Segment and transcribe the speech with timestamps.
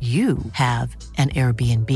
[0.00, 1.90] you have an Airbnb.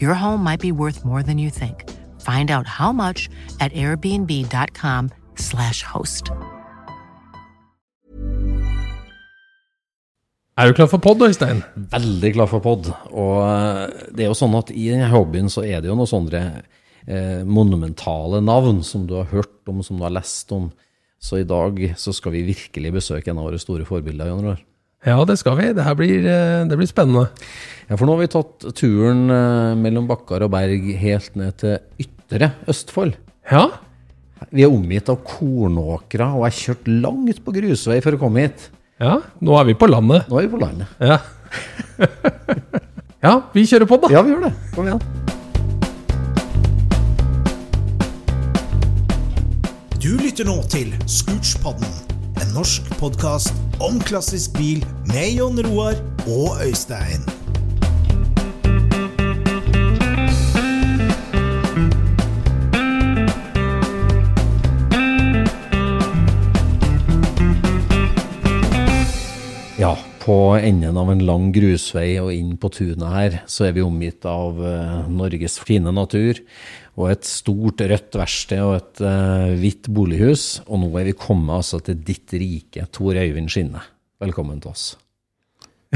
[0.00, 1.84] Your home might be worth more than you think.
[2.22, 3.28] Find out how much
[3.60, 6.30] at airbnb.com/slash host.
[10.56, 11.58] Er du klar for pod, Øystein?
[11.76, 12.86] Veldig klar for pod.
[13.12, 16.08] Og eh, det er jo sånn at i denne hobbyen så er det jo noen
[16.08, 16.40] sånne
[17.04, 20.70] eh, monumentale navn som du har hørt om, som du har lest om.
[21.20, 24.62] Så i dag så skal vi virkelig besøke en av våre store forbilder, Jan Roar.
[25.06, 25.68] Ja, det skal vi.
[25.76, 27.28] Det her blir, eh, det blir spennende.
[27.86, 31.78] Ja, for nå har vi tatt turen eh, mellom bakker og berg helt ned til
[32.02, 33.14] ytre Østfold.
[33.50, 33.68] Ja,
[34.52, 38.66] Vi er omgitt av kornåkre, og er kjørt langt på grusvei for å komme hit.
[39.00, 39.14] ja.
[39.40, 40.28] Nå er vi på landet.
[40.28, 40.86] Nå er vi på landet.
[41.00, 41.16] Ja.
[43.26, 44.10] ja, vi kjører på, da.
[44.12, 44.52] Ja, vi gjør det.
[44.74, 45.00] Kom igjen.
[50.02, 51.88] Du lytter nå til Scootspodden,
[52.42, 57.24] en norsk podkast om klassisk bil med Jon Roar og Øystein.
[69.76, 69.92] Ja,
[70.24, 74.24] på enden av en lang grusvei og inn på tunet her, så er vi omgitt
[74.24, 76.40] av eh, Norges fine natur
[76.96, 80.46] og et stort rødt verksted og et uh, hvitt bolighus.
[80.66, 83.82] Og nå er vi kommet altså til ditt rike, Tor Øyvind Skinne.
[84.22, 84.94] Velkommen til oss.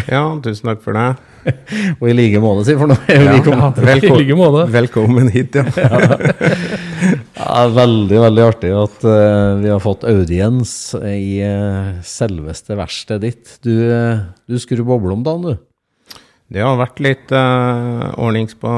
[0.06, 1.08] Ja, tusen takk for det.
[2.00, 4.66] Og i like måte, si, for nå er vi kommet Ja, I like måte.
[4.72, 5.66] Velkommen hit, ja.
[7.40, 13.56] Ja, veldig, veldig artig at uh, vi har fått audiens i uh, selveste verkstedet ditt.
[13.64, 16.20] Du, uh, du skrur boble om dagen, du.
[16.50, 18.70] Det har vært litt uh, ordnings på,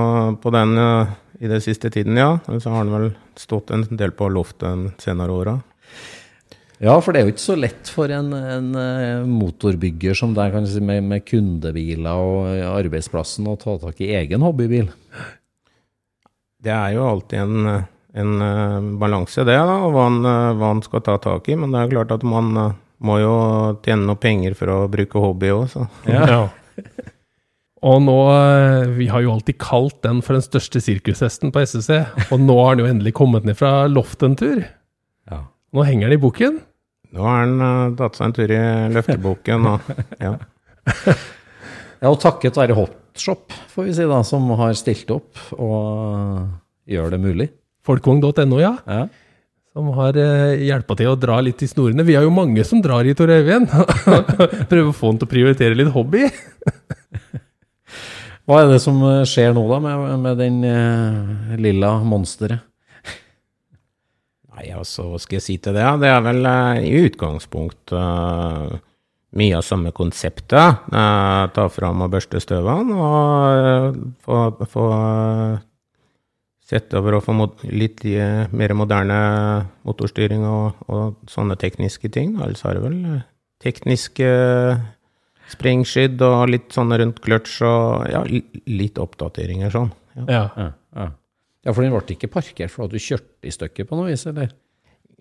[0.43, 2.39] på den eh, i den siste tiden, ja.
[2.47, 5.59] Så har den vel stått en del på loftet de senere åra.
[6.83, 10.55] Ja, for det er jo ikke så lett for en, en eh, motorbygger som deg,
[10.55, 14.89] kan si, med, med kundebiler og eh, arbeidsplassen å ta tak i egen hobbybil.
[16.63, 17.71] Det er jo alltid en,
[18.23, 21.59] en eh, balanse, det, da, hva han, hva han skal ta tak i.
[21.59, 22.55] Men det er klart at man
[23.03, 23.35] må jo
[23.83, 25.87] tjene noe penger for å bruke hobby òg, så.
[26.07, 26.45] Ja.
[27.83, 32.05] Og nå, eh, Vi har jo alltid kalt den for den største sirkushesten på SSC,
[32.31, 34.61] og nå har den jo endelig kommet ned fra loftet en tur.
[35.31, 35.41] Ja.
[35.75, 36.61] Nå henger den i boken.
[37.13, 38.63] Nå har den eh, tatt seg en tur i
[38.95, 39.81] løfteboken, og
[40.23, 40.37] ja.
[42.03, 46.49] Ja, og takket være Hotshop, får vi si da, som har stilt opp og
[46.91, 47.51] gjør det mulig.
[47.87, 48.73] Folkvogn.no, ja.
[48.87, 49.05] Ja.
[49.73, 50.19] Som har
[50.59, 52.05] hjelpa til å dra litt i snorene.
[52.05, 53.71] Vi har jo mange som drar i Tor Øyvind.
[54.71, 56.27] Prøver å få han til å prioritere litt hobby.
[58.49, 62.69] Hva er det som eh, skjer nå da med, med den eh, lilla monsteret?
[64.53, 65.85] Nei, altså, hva skal jeg si til det?
[66.03, 68.73] Det er vel eh, i utgangspunkt eh,
[69.39, 70.83] mye av samme konseptet.
[70.93, 74.41] Eh, ta fram og børste støvene og eh, få,
[74.75, 75.63] få eh,
[76.73, 77.37] sett over og få
[77.71, 79.21] litt eh, mer moderne
[79.87, 82.37] motorstyring og, og sånne tekniske ting.
[82.43, 83.25] Altså har det vel eh,
[83.63, 84.29] tekniske
[85.53, 89.91] sprengskydd og litt sånne rundt kløtsj og ja, li- litt oppdateringer sånn.
[90.17, 90.25] Ja.
[90.29, 90.43] Ja.
[90.57, 90.69] Ja,
[90.99, 91.07] ja.
[91.65, 94.27] ja, for den ble ikke parkert for at du kjørte i stykker på noe vis,
[94.31, 94.51] eller?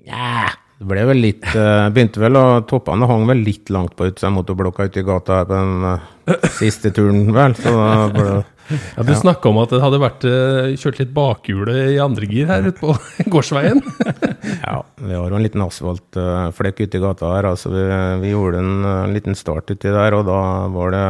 [0.07, 0.47] Ja,
[0.81, 4.31] Det ble vel litt eh, Begynte vel og Toppene hang vel litt langt på utsida
[4.31, 7.53] av motorblokka ute i gata her på den eh, siste turen, vel.
[7.59, 8.39] Så da ble det
[8.71, 12.47] Ja, Du snakka om at det hadde vært eh, kjørt litt bakhjulet i andre gir
[12.49, 12.95] her ute på
[13.33, 13.81] gårdsveien.
[14.61, 17.47] Ja, vi har jo en liten asfaltflekk ute i gata her.
[17.51, 17.83] altså Vi,
[18.23, 20.41] vi gjorde en eh, liten start uti der, og da
[20.73, 21.05] var det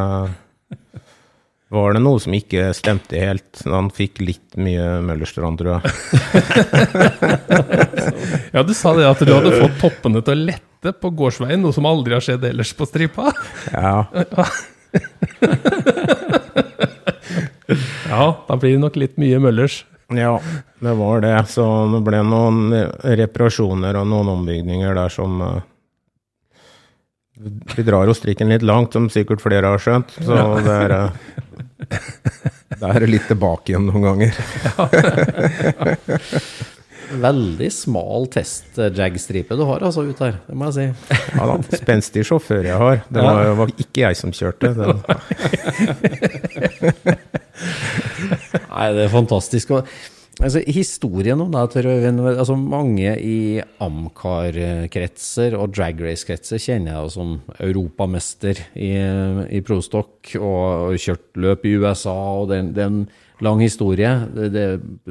[1.71, 3.62] var det noe som ikke stemte helt.
[3.71, 5.81] Han fikk litt mye Møllerstrand, tror jeg.
[8.51, 11.71] Ja, du sa det at du hadde fått toppene til å lette på gårdsveien, noe
[11.75, 13.31] som aldri har skjedd ellers på stripa.
[13.71, 14.03] Ja,
[18.12, 19.85] Ja, da blir det nok litt mye Møllers.
[20.12, 20.33] ja,
[20.83, 21.35] det var det.
[21.47, 21.63] Så
[21.94, 22.74] det ble noen
[23.21, 25.62] reparasjoner og noen ombygninger der som eh,
[27.77, 30.12] Vi drar jo strikken litt langt, som sikkert flere har skjønt.
[30.19, 30.35] Så
[30.65, 31.09] det er eh,
[32.81, 34.31] Da er det litt tilbake igjen noen ganger.
[37.12, 40.86] Veldig smal test-jag-stripe du har altså ut her, det må jeg si.
[41.36, 43.01] Ja da, spenstig sjåfør jeg har.
[43.12, 44.72] Det var, var ikke jeg som kjørte.
[48.72, 49.75] Nei, det er fantastisk.
[49.75, 49.92] Og,
[50.41, 58.59] altså, historien om Øyvind altså, Mange i Amcar-kretser og drag race-kretser kjenner jeg som europamester
[58.75, 58.91] i,
[59.49, 62.17] i prostokk og, og kjørt løp i USA.
[62.41, 63.07] og det, det er en
[63.41, 64.67] lang historie det, det,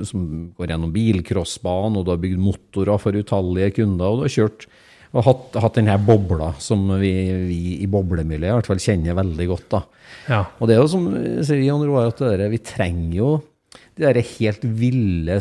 [0.07, 4.07] som går gjennom bilcrossbanen, og du har bygd motorer for utallige kunder.
[4.07, 4.69] og du har kjørt
[5.11, 7.11] og hatt, hatt denne bobla som vi,
[7.49, 9.67] vi i boblemiljøet i hvert fall kjenner veldig godt.
[9.73, 9.81] da.
[10.31, 10.43] Ja.
[10.61, 11.09] Og det er jo som
[11.43, 13.31] sier Jan Roar, at det vi trenger jo
[14.01, 15.41] de helt ville,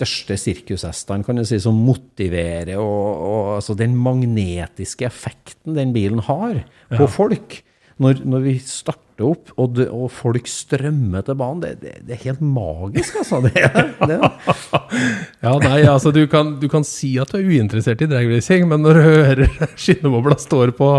[0.00, 6.22] største sirkushestene, kan du si, som motiverer, og, og altså den magnetiske effekten den bilen
[6.28, 6.62] har
[6.94, 7.60] på folk.
[8.00, 12.14] Når, når vi starter opp, og, det, og folk strømmer til banen, det, det, det
[12.16, 13.42] er helt magisk, altså.
[15.40, 18.80] Ja, nei, altså du kan, du kan si at du er uinteressert i dragracing, men
[18.84, 19.44] når du hører
[19.82, 20.90] skinnebobla står på,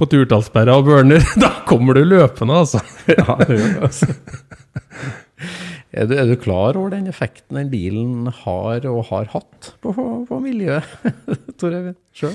[0.00, 2.80] på turtallsperra og burner, da kommer du løpende, altså.
[3.12, 4.12] Ja, det gjør det, altså.
[5.98, 9.94] Er du, er du klar over den effekten den bilen har og har hatt på,
[10.28, 10.86] på miljøet,
[11.58, 11.98] Tor Eivind?
[12.18, 12.34] Sjøl?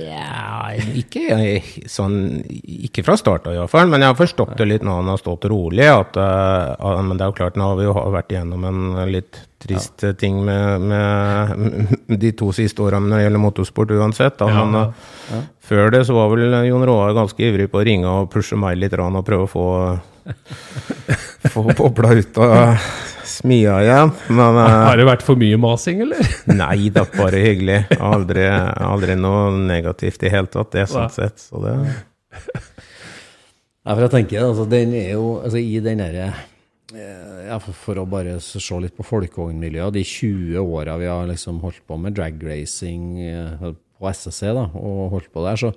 [0.00, 1.36] ja, ikke
[1.88, 2.14] sånn
[2.50, 3.88] Ikke fra starten iallfall.
[3.92, 5.86] Men jeg har forstått det litt nå han har stått rolig.
[5.88, 8.82] At, uh, men det er jo klart, nå har vi jo vært igjennom en
[9.12, 14.38] litt trist ting med, med de to siste årene når det gjelder motorsport uansett.
[14.40, 14.48] Da.
[14.48, 18.10] Ja, Men eh, før det så var vel Jon Roar ganske ivrig på å ringe
[18.10, 19.66] og pushe meg litt rann, og prøve å få
[21.54, 22.76] få bobla ut av
[23.30, 24.12] smia igjen.
[24.28, 26.20] Men eh, Har det vært for mye masing, eller?
[26.60, 27.80] Nei da, bare hyggelig.
[28.02, 31.16] Aldri, aldri noe negativt i hele tatt, det sånn Nei.
[31.16, 31.42] sett.
[31.42, 31.76] Så det
[33.80, 36.26] Ja, for jeg tenker, altså, den er jo altså, i den derre
[36.92, 41.62] eh, ja, for, å bare se litt på folkevognmiljøet, de 20 åra vi har liksom
[41.64, 43.70] holdt på med dragracing eh,
[44.00, 45.70] på SSC, da, og holdt på der, så,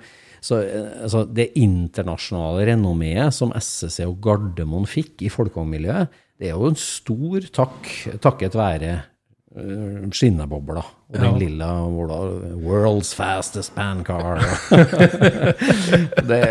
[0.44, 0.60] så
[1.04, 6.80] altså, det internasjonale renommeet som SSC og Gardermoen fikk i folkehåndmiljøet, det er jo en
[6.80, 7.90] stor takk
[8.24, 14.42] takket være eh, skinnebobla og den lilla hvordan- 'World's fastest pan car'.
[16.30, 16.42] det,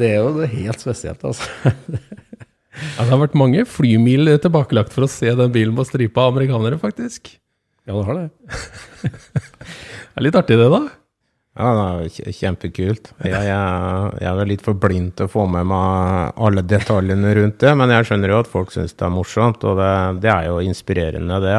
[0.00, 1.46] det er jo helt spesielt, altså.
[2.80, 6.34] Ja, det har vært mange flymil tilbakelagt for å se den bilen på stripa av
[6.34, 7.32] amerikanere, faktisk.
[7.88, 8.28] Ja, det har det.
[10.10, 10.80] Det er litt artig, det, da.
[11.58, 13.10] Ja, det er kjempekult.
[13.26, 17.32] Jeg, jeg, jeg er vel litt for blind til å få med meg alle detaljene
[17.36, 19.90] rundt det, men jeg skjønner jo at folk syns det er morsomt, og det,
[20.22, 21.56] det er jo inspirerende, det.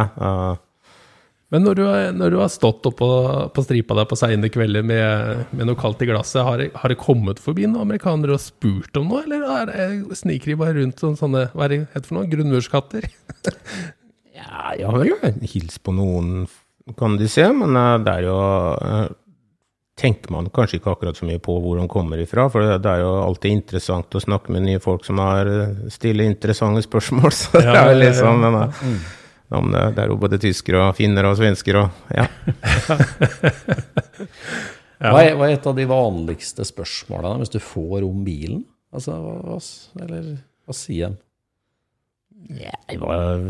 [1.51, 3.09] Men når du, har- når du har stått oppå
[3.51, 6.99] på stripa der på seine kvelder med, med noe kaldt i glasset, har har det
[7.03, 9.43] kommet forbi noen amerikanere og spurt om noe, eller
[9.75, 13.09] er sniker de bare rundt som sånne hva er det for noe, grunnmurskatter?
[14.41, 16.45] Ja, jeg har vel hilst på noen,
[16.97, 18.37] kan de se, men eh, det er jo
[18.81, 19.09] eh,
[20.01, 22.89] Tenker man kanskje ikke akkurat så mye på hvor de kommer ifra, for det, det
[22.95, 27.29] er jo alltid interessant å snakke med nye folk som har stille stiller interessante spørsmål.
[27.37, 27.99] Så det er jo ja.
[28.01, 29.17] liksom men, der-
[29.61, 32.25] om det, det er jo både tyskere og finner og svensker og Ja.
[35.01, 38.61] Hva, er, hva er et av de vanligste spørsmålene hvis du får om bilen?
[38.93, 39.59] Altså, hva, hva,
[40.05, 40.31] eller,
[40.67, 41.21] hva sier de?
[42.61, 43.41] Jeg var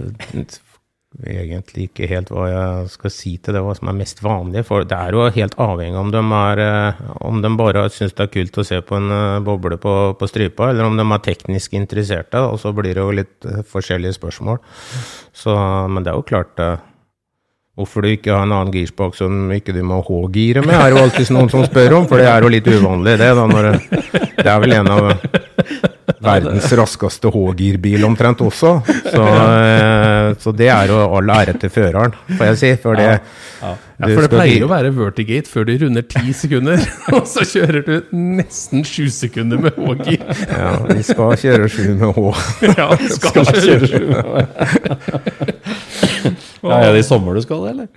[1.19, 4.63] egentlig ikke helt hva jeg skal si til det, hva som er mest vanlig.
[4.67, 8.27] For det er jo helt avhengig om de, er, eh, om de bare syns det
[8.27, 11.25] er kult å se på en eh, boble på, på stripa, eller om de er
[11.25, 12.39] teknisk interesserte.
[12.47, 14.61] Og så blir det jo litt eh, forskjellige spørsmål.
[15.35, 15.57] Så,
[15.91, 16.65] men det er jo klart
[17.79, 20.99] Hvorfor du ikke har en annen girspak som ikke du må H-gire med, er jo
[21.05, 23.29] alltid noen som spør om, for det er jo litt uvanlig, det.
[23.37, 25.07] da, når det er vel en av
[26.27, 28.73] verdens raskeste H-girbil omtrent også.
[29.07, 32.71] Så eh, så det er jo all ære til føreren, får jeg si.
[32.83, 33.07] For det,
[33.61, 36.81] Ja, for det pleier å være vertigate før de runder ti sekunder,
[37.15, 40.23] og så kjører du nesten sju sekunder med H-gir.
[40.49, 42.23] Ja, vi skal kjøre sju med H.
[42.79, 44.05] Ja, vi skal kjøre sju.
[46.61, 47.87] Ja, er det i sommer du skal, eller?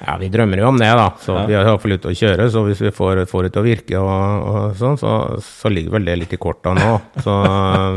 [0.00, 1.08] Ja, vi drømmer jo om det, da.
[1.20, 2.46] Så vi har iallfall ut å kjøre.
[2.52, 5.12] Så hvis vi får, får det til å virke og, og sånn, så,
[5.44, 6.94] så ligger vel det litt i korta nå.
[7.20, 7.34] Så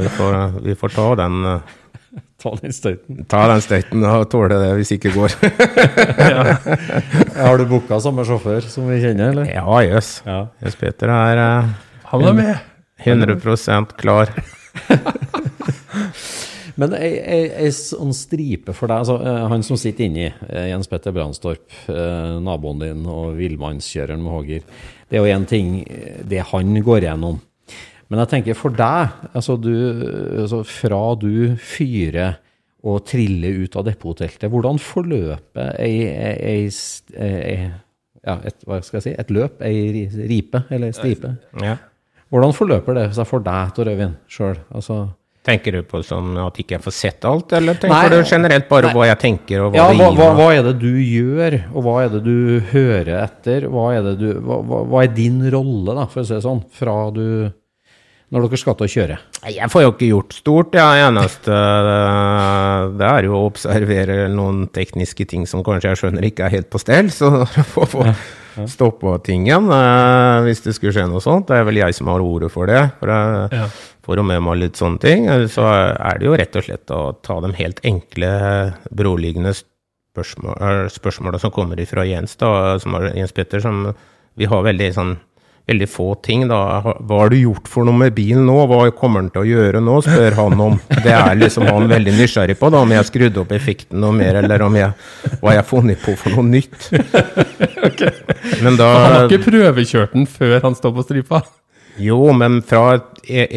[0.01, 1.73] vi får, vi får ta den eh,
[2.43, 3.21] Ta den støyten.
[3.31, 5.35] Ta den støyten og tåle det hvis ikke går.
[7.45, 9.47] Har du booka samme sjåfør som vi kjenner, eller?
[9.47, 10.17] Ja, jøss.
[10.27, 10.41] Ja.
[10.59, 11.69] Yes, Peter er uh,
[12.11, 12.57] Han er med.
[13.03, 14.33] 100% klar.
[16.79, 20.67] Men ei, ei, ei sånn stripe for deg, altså, eh, han som sitter inni, eh,
[20.71, 21.67] Jens Petter Brandstorp,
[22.41, 24.63] naboen din og villmannskjøreren med Håger,
[25.05, 25.75] det er jo én ting,
[26.25, 27.37] det han går gjennom.
[28.13, 29.73] Men jeg tenker for deg, altså, du,
[30.43, 32.35] altså fra du fyrer
[32.85, 37.55] og triller ut av depotteltet, hvordan forløper ei, ei, ei, ei,
[38.21, 41.31] ja, et, hva skal jeg si, et løp, ei ripe eller stripe?
[41.63, 41.79] Ja.
[42.29, 44.61] Hvordan forløper det seg for deg, Tor Øyvind, sjøl?
[44.77, 44.99] Altså,
[45.43, 48.21] Tenker du på sånn at ikke jeg får sett alt, eller tenker Nei.
[48.21, 50.75] du generelt bare hva jeg tenker, og hva Ja, det gir hva, hva er det
[50.85, 52.37] du gjør, og hva er det du
[52.69, 53.65] hører etter?
[53.73, 54.61] Hva er, det du, hva,
[54.93, 57.25] hva er din rolle, da, for å si det sånn, fra du
[58.33, 59.15] Når dere skal til å kjøre?
[59.53, 60.69] Jeg får jo ikke gjort stort.
[60.73, 66.25] Det eneste eh, det er jo å observere noen tekniske ting som kanskje jeg skjønner
[66.25, 67.11] ikke er helt på stell.
[67.13, 67.29] Så
[67.75, 68.07] få få
[68.69, 71.45] stoppa tingen eh, hvis det skulle skje noe sånt.
[71.51, 72.81] Det er vel jeg som har ordet for det.
[72.99, 73.67] For jeg Ja.
[74.07, 75.27] får jo med meg litt sånne ting.
[75.29, 78.31] Eh, Så er det jo rett og slett å ta de helt enkle,
[78.89, 79.53] beroliggende
[80.13, 83.91] spørsmål, spørsmåla som kommer ifra Jens, da, som er Jens Petter, som
[84.37, 85.13] vi har veldig sånn
[85.67, 86.59] veldig få ting, da.
[86.83, 88.57] Hva har du gjort for noe med bilen nå?
[88.67, 89.99] Hva kommer han til å gjøre nå?
[90.03, 90.77] spør han om.
[90.91, 94.15] Det er liksom han veldig nysgjerrig på, da, om jeg har skrudd opp effekten noe
[94.17, 94.91] mer, eller om jeg,
[95.39, 96.89] hva jeg har funnet på for noe nytt.
[98.63, 101.43] Men da Han har ikke prøvekjørt den før han står på stripa.
[102.01, 103.09] Jo, men fra et,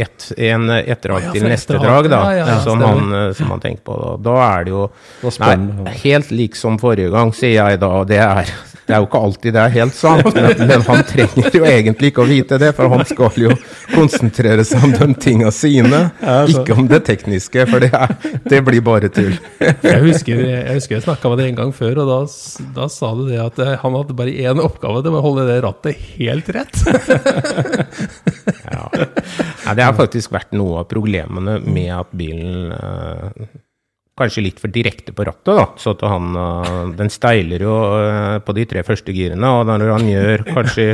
[0.05, 2.11] et, en, et drag ja, til neste drag.
[2.13, 3.97] da, Ja, ja, som, han, eh, som han tenker på.
[3.97, 4.83] Da, da er det jo.
[5.41, 7.93] Nei, helt lik som forrige gang, sier jeg da.
[8.09, 8.53] Det er,
[8.87, 12.13] det er jo ikke alltid det er helt sant, men, men han trenger jo egentlig
[12.13, 13.55] ikke å vite det, for han skal jo
[13.93, 16.03] konsentrere seg om de tinga sine,
[16.53, 18.15] ikke om det tekniske, for det, er,
[18.47, 19.35] det blir bare tull.
[19.61, 22.21] Jeg husker jeg, husker jeg snakka med deg en gang før, og da,
[22.79, 25.49] da sa du det at eh, han hadde bare én oppgave, det var å holde
[25.51, 26.83] det rattet helt rett.
[28.67, 28.87] Ja.
[29.67, 33.47] Ja, det har faktisk vært noe av problemene med at bilen eh,
[34.17, 35.65] Kanskje litt for direkte på rattet, da.
[35.77, 39.91] Så at han eh, Den steiler jo eh, på de tre første girene, og når
[39.93, 40.87] han gjør kanskje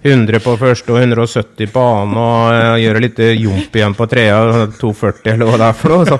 [0.00, 4.40] 100 på første og 170 på annen, og eh, gjør litt jump igjen på trea,
[4.80, 6.18] 240 eller hva det er for noe, så,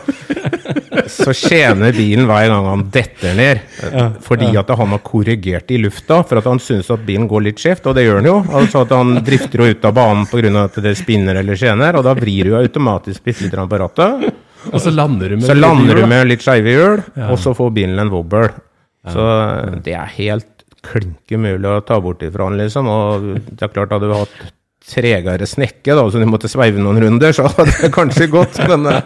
[1.11, 3.61] så skjener bilen hver gang han detter ned.
[3.93, 7.47] Ja, fordi at han har korrigert i lufta, for at han syns at bilen går
[7.49, 8.37] litt skjevt, og det gjør han jo.
[8.61, 10.53] Altså at han drifter jo ut av banen pga.
[10.65, 14.29] at det spinner eller skjener, og da vrir du automatisk litt på rattet.
[14.73, 17.73] Og så lander du med Så lander du med litt skeive hjul, og så får
[17.77, 18.51] bilen en wobbel.
[19.07, 19.25] Så
[19.87, 20.53] det er helt
[20.87, 22.89] klinke mulig å ta bort ifra han, liksom.
[22.91, 24.37] Og det er klart, hadde du hatt
[24.87, 28.87] tregere snekke, da, så du måtte sveive noen runder, så hadde det kanskje gått, men
[28.91, 29.01] eh,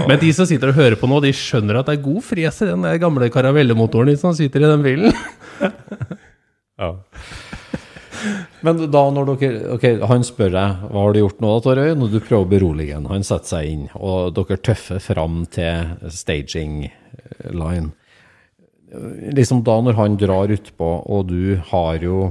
[0.08, 2.60] Men de som sitter og hører på nå, de skjønner at det er god fres
[2.64, 5.12] i den der gamle karavellemotoren som sitter i den bilen.
[8.60, 12.10] Men da når dere Ok, han spør deg hva har du gjort nå, da, når
[12.12, 13.08] du prøver å berolige han.
[13.08, 16.82] Han setter seg inn, og dere tøffer fram til staging
[17.56, 17.94] line.
[19.32, 22.30] Liksom da når han drar utpå, og du har jo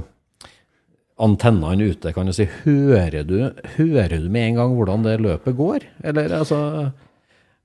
[1.20, 3.36] antennene ute, kan du si, hører du,
[3.76, 5.84] hører du med en gang hvordan det løpet går?
[6.10, 6.60] Eller altså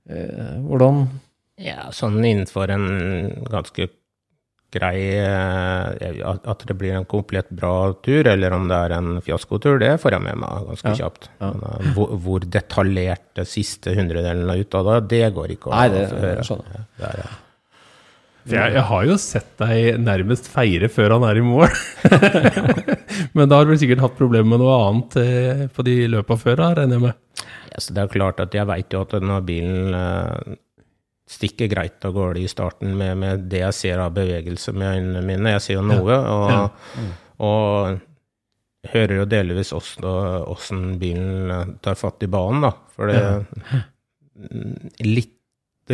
[0.08, 1.06] eh, Hvordan
[1.64, 2.84] ja, sånn innenfor en
[3.48, 3.86] ganske
[4.76, 9.78] grei eh, At det blir en komplett bra tur, eller om det er en fiaskotur,
[9.80, 11.30] det får jeg med meg ganske Ja, kjapt.
[11.40, 11.50] ja.
[11.54, 15.70] Men, eh, hvor, hvor detaljert det siste hundredelen er ut av det, det går ikke
[15.72, 16.44] å Nei, det høre.
[16.44, 16.86] skjønner jeg.
[17.00, 17.32] Det er, ja.
[18.46, 21.66] For jeg, jeg har jo sett deg nærmest feire før han er i mål.
[23.36, 26.36] Men da har du vel sikkert hatt problemer med noe annet eh, på de løpa
[26.38, 27.44] før, da, regner jeg med.
[27.72, 30.56] Ja, så det er klart at jeg veit jo at når bilen eh,
[31.26, 35.24] stikker greit av gårde i starten med, med det jeg ser av bevegelse med øynene
[35.26, 37.08] mine, jeg ser jo noe, og, Ja.
[37.46, 42.72] og hører jo delvis åssen bilen eh, tar fatt i banen, da.
[42.94, 43.82] For det ja.
[45.04, 45.35] litt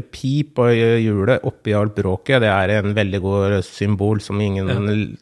[0.01, 5.17] pip på hjulet oppi alt bråket, det er en veldig god symbol som ingen Ja.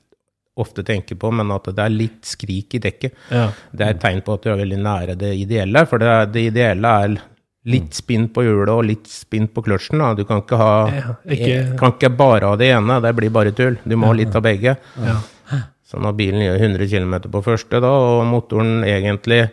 [0.56, 3.12] ofte tenker på, men at det er litt skrik i dekket.
[3.32, 3.48] Ja.
[3.72, 6.46] Det er et tegn på at du er veldig nære det ideelle, for det, det
[6.52, 7.16] ideelle er
[7.66, 10.00] litt spinn på hjulet og litt spinn på kløtsjen.
[10.16, 13.52] Du kan ikke, ha, Ja, ikke- kan ikke bare ha det ene, det blir bare
[13.52, 13.76] tull.
[13.86, 14.76] Du må ha litt av begge.
[14.98, 15.16] Ja.
[15.90, 19.50] Så når bilen gjør 100 km på første, da, og motoren egentlig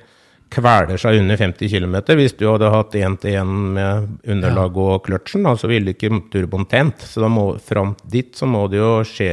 [0.53, 5.55] kveler seg under 50 km Hvis du hadde hatt én-til-én med underlag og kløtsjen, da,
[5.59, 7.01] så ville ikke turboen tent.
[7.03, 9.31] Så da må, fram dit så må det jo skje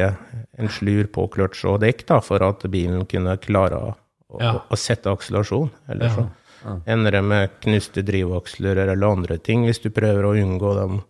[0.58, 3.94] en slur på kløtsj og dekk da, for at bilen kunne klare å,
[4.40, 4.52] Ja.
[4.56, 5.70] å, å sette akselerasjon.
[5.88, 6.14] Eller Ja.
[6.14, 11.02] så ender det med knuste drivaksler eller andre ting, hvis du prøver å unngå den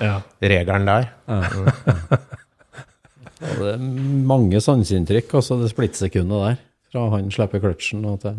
[0.00, 0.20] Ja.
[0.42, 1.10] regelen der.
[3.44, 3.78] Og det er
[4.26, 6.56] mange sanseinntrykk, altså det splittsekundet der.
[6.94, 8.38] Fra han slipper kløtsjen og til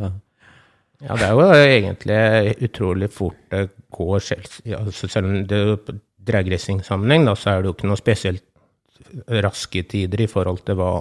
[1.05, 4.47] Ja, det er jo egentlig utrolig fort det går selv.
[4.79, 8.43] Altså selv om det er dragracing-sammenheng, så er det jo ikke noe spesielt
[9.45, 10.93] raske tider i forhold til hva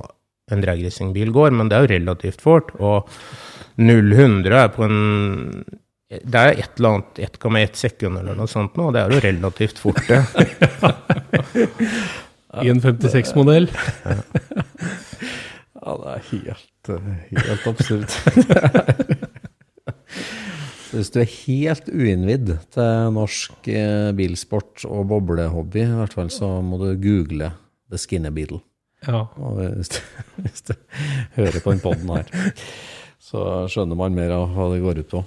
[0.52, 2.74] en dragracingbil går, men det er jo relativt fort.
[2.76, 3.08] Og
[3.80, 5.00] 0-100 er på en
[6.14, 9.24] Det er et eller annet 1,1 sekund eller noe sånt nå, og det er jo
[9.24, 10.20] relativt fort, det.
[12.62, 13.66] I en 56-modell.
[15.74, 16.92] Ja, det er helt,
[17.32, 19.24] helt absurd.
[20.94, 26.60] Hvis du er helt uinnvidd til norsk eh, bilsport og boblehobby, i hvert fall, så
[26.62, 27.48] må du google
[27.90, 28.60] The Skinner Beetle.
[29.02, 29.24] Ja.
[29.74, 29.96] Hvis du,
[30.44, 30.74] hvis du
[31.34, 32.52] hører på den poden her,
[33.18, 35.22] så skjønner man mer av hva det går ut på.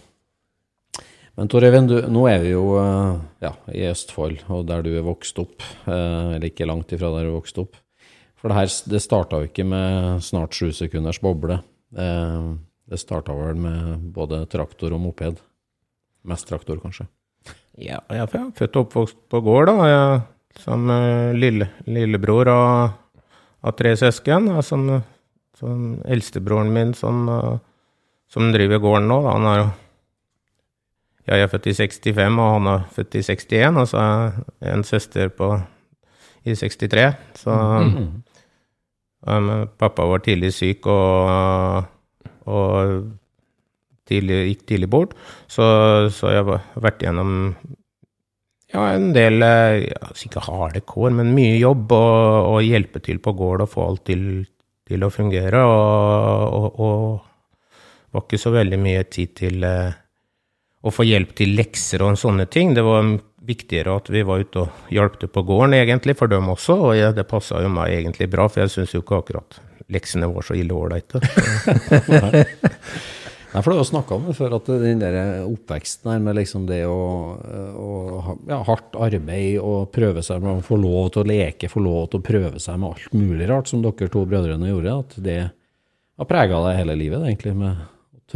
[1.37, 5.05] Men Tor Eivind, nå er vi jo eh, ja, i Østfold, og der du er
[5.05, 7.75] vokst opp, eh, eller ikke langt ifra der du er vokst opp.
[8.39, 11.57] For det her det starta jo ikke med snart sju sekunders boble.
[11.89, 15.39] Det starta vel med både traktor og moped.
[16.27, 17.07] Mest traktor, kanskje.
[17.77, 19.87] Ja, jeg er født og oppvokst på gård, da.
[19.87, 20.21] Jeg,
[20.63, 22.95] som eh, lille, lillebror av,
[23.63, 24.49] av tre søsken.
[24.55, 24.87] Jeg, Som,
[25.57, 27.59] som eldstebroren min som, eh,
[28.33, 29.19] som driver gården nå.
[29.25, 29.35] Da.
[29.37, 29.67] Han er jo
[31.27, 33.77] Jeg er født i 65, og han er født i 61.
[33.81, 35.49] Og så er jeg en søster på,
[36.47, 37.07] i 63.
[37.35, 37.55] Så
[39.27, 41.83] um, pappa var tidlig syk og,
[42.47, 43.11] og
[44.09, 45.17] tidlig, gikk tidlig bort.
[45.51, 45.65] Så,
[46.13, 47.35] så jeg har vært gjennom
[48.73, 53.33] ja, en del ja, Ikke harde kår, men mye jobb og, og hjelpe til på
[53.37, 54.25] gård og få alt til,
[54.87, 55.63] til å fungere.
[55.63, 59.95] Og, og, og var ikke så veldig mye tid til eh,
[60.83, 62.73] å få hjelp til lekser og sånne ting.
[62.75, 63.15] Det var
[63.47, 66.77] viktigere at vi var ute og hjalp til på gården, egentlig, for dem også.
[66.89, 69.61] Og jeg, det passa jo meg egentlig bra, for jeg syns jo ikke akkurat
[69.93, 71.21] leksene var så ille ålreite.
[73.57, 75.15] Nei, for du har snakka om det før, at den der
[75.47, 76.97] oppveksten her med liksom det å,
[77.73, 81.81] å ja, hardt arbeid og prøve seg med å få lov til å leke, få
[81.81, 85.17] lov til å prøve seg med alt mulig rart, som dere to brødrene gjorde, at
[85.25, 87.81] det har prega deg hele livet, egentlig, med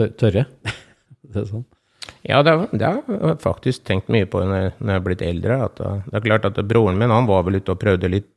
[0.02, 0.48] å tørre.
[1.30, 1.68] det er sånn.
[2.26, 5.60] Ja, det, har- det har jeg faktisk tenkt mye på når jeg, er blitt eldre.
[5.70, 8.32] At det, det er klart at broren min han var vel ute og prøvde litt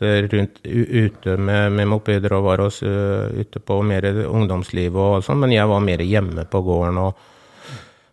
[0.00, 5.42] rundt ute med, med mopeder og var også uh, ute på mer ungdomsliv og sånn,
[5.42, 7.26] men jeg var mer hjemme på gården og,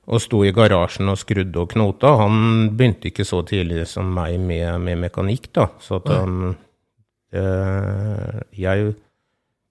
[0.06, 2.16] og sto i garasjen og skrudde og knota.
[2.24, 5.70] Han begynte ikke så tidlig som meg med, med mekanikk, da.
[5.82, 8.94] Så at han uh, Jeg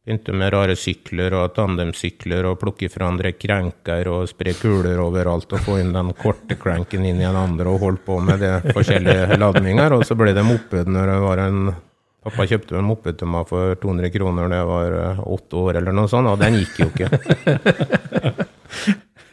[0.05, 5.55] begynte med rare sykler og tandemsykler og plukke fra andre krenker og spre kuler overalt
[5.57, 8.75] og få inn den korte cranken inn i den andre og holdt på med det
[8.75, 9.97] forskjellige ladninger.
[9.97, 11.75] Og så ble det moped når det var en
[12.25, 15.81] Pappa kjøpte en moped til meg for 200 kroner da jeg var eh, åtte år
[15.81, 17.09] eller noe sånt, og den gikk jo ikke.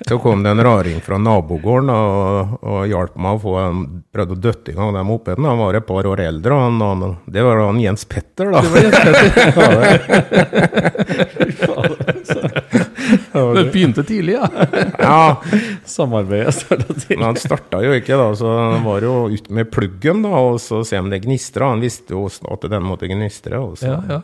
[0.09, 4.35] Så kom det en raring fra nabogården og, og hjalp meg å få en, prøvde
[4.35, 5.47] å døtte i gang den mopeden.
[5.47, 8.59] Han var et par år eldre, og han, han, det var han Jens Petter, da.
[8.59, 8.81] Det
[13.71, 14.49] begynte tidlig, ja.
[14.99, 15.41] Ja,
[15.85, 17.17] Samarbeidet starta tidlig.
[17.17, 20.61] men han starta jo ikke, da, så han var jo ut med pluggen da, og
[20.61, 21.73] så se om det gnistra.
[21.73, 23.59] Han visste jo at den måtte gnistre.
[23.59, 23.93] og så...
[23.93, 24.21] ja, ja.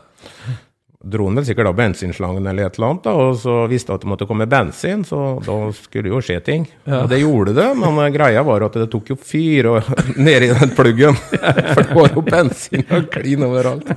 [0.98, 4.02] dro han vel sikkert av bensinslangen eller et eller annet, da, og så visste at
[4.02, 6.66] det måtte komme bensin, så da skulle jo skje ting.
[6.84, 7.04] Ja.
[7.04, 9.92] Og det gjorde det, men eh, greia var at det tok jo fyr og,
[10.28, 11.18] nedi den pluggen.
[11.74, 13.92] For det var jo bensin og klin overalt.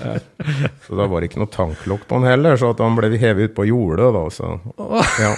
[0.86, 3.50] Så da var det ikke noe tanklokk på han heller, så at han ble hevet
[3.50, 4.44] ut på jordet, da, så
[5.20, 5.32] ja.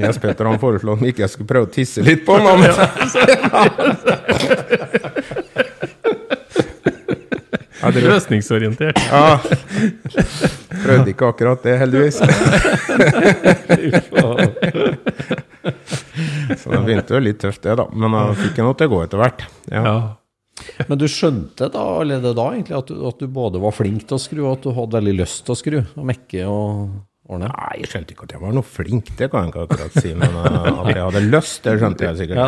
[0.00, 2.44] Jens Petter han foreslo at ikke jeg skulle prøve å tisse litt på han.
[2.60, 2.72] men
[7.82, 8.98] Ja, det- Løsningsorientert.
[9.12, 9.38] Ja.
[10.82, 12.16] Prøvde ikke akkurat det, heldigvis.
[16.56, 17.84] Så det begynte jo litt tøft, det, da.
[17.92, 19.40] Men jeg fikk noe til å gå etter hvert.
[19.70, 19.82] Ja.
[20.78, 20.86] Ja.
[20.88, 24.16] Men du skjønte da allerede da egentlig at du, at du både var flink til
[24.16, 27.48] å skru, og at du hadde veldig lyst til å skru og mekke og ordne?
[27.50, 30.12] Nei, jeg skjønte ikke at jeg var noe flink, det kan jeg ikke akkurat si.
[30.14, 32.38] Men eh, at jeg hadde lyst, det skjønte jeg sikkert.
[32.38, 32.46] Ja,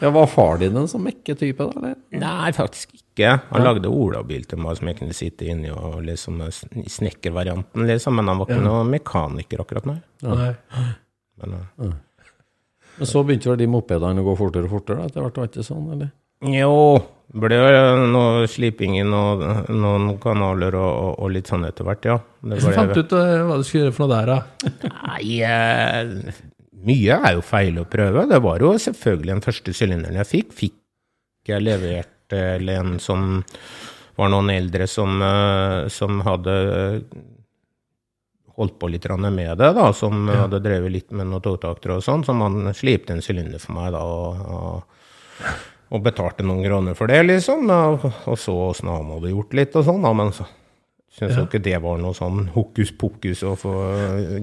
[0.00, 1.72] Ja, Var far din en sånn mekketype, da?
[1.80, 1.96] eller?
[2.22, 3.32] Nei, faktisk ikke.
[3.50, 6.52] Han lagde olabil til meg som jeg kunne sitte inni og liksom eh,
[6.92, 8.16] snekkervarianten, liksom.
[8.20, 9.98] Men han var ikke noen mekaniker akkurat, nei.
[10.26, 10.50] Nei.
[11.42, 11.94] Men, eh,
[12.96, 15.06] Men så begynte vel de mopedene å gå fortere og fortere?
[15.08, 16.14] Etter hvert var det ikke sånn, eller?
[16.52, 16.72] jo,
[17.42, 22.08] ble jo noe sliping i noen, noen kanaler og, og, og litt sånn etter hvert,
[22.08, 22.18] ja.
[22.44, 24.90] Hvordan fant du ut eh, hva du skulle gjøre for noe der, da?
[25.12, 26.42] Nei, eh,
[26.86, 28.26] mye er jo feil å prøve.
[28.30, 30.52] Det var jo selvfølgelig den første sylinderen jeg fikk.
[30.60, 33.40] Fikk jeg levert til en som
[34.16, 37.00] var noen eldre som, eh, som hadde eh,
[38.56, 42.24] holdt på litt med det, da, som hadde drevet litt med noen totaktere og sånn,
[42.24, 45.50] som han slipte en sylinder for meg da, og, og,
[45.92, 49.76] og betalte noen kroner for det, liksom, og, og så åssen han hadde gjort litt
[49.76, 50.48] og sånn, da, men så
[51.16, 53.70] Syns jo ikke det var noe sånn hokus pokus å få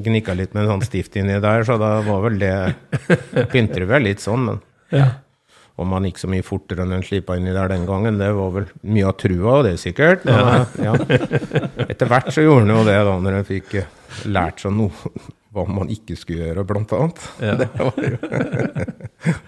[0.01, 2.55] gnikka litt med en sånn stift inni der, så da var vel det
[3.51, 5.05] Pynter vel litt sånn, men Ja.
[5.75, 8.51] Om man gikk så mye fortere enn den slipa inni der den gangen, det var
[8.53, 10.25] vel mye av trua av det, sikkert.
[10.27, 10.93] Men, ja.
[11.87, 13.89] Etter hvert så gjorde han jo det, da, når han fikk eh,
[14.29, 15.13] lært seg noe
[15.53, 17.27] hva man ikke skulle gjøre, blant annet.
[17.41, 17.57] Ja.
[17.61, 18.17] Det var jo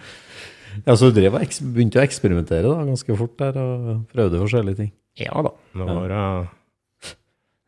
[0.85, 1.38] Ja, Så du og
[1.71, 4.91] begynte å eksperimentere da, ganske fort der, og prøvde forskjellige ting?
[5.21, 5.53] Ja da.
[5.71, 6.49] Det var eh,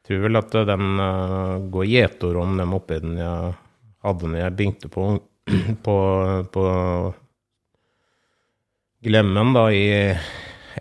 [0.08, 3.56] tror vel at den uh, går gjetord om den mopeden jeg
[4.06, 5.08] hadde når jeg begynte på,
[5.86, 5.96] på,
[6.54, 6.66] på
[9.04, 9.84] Glemmen da i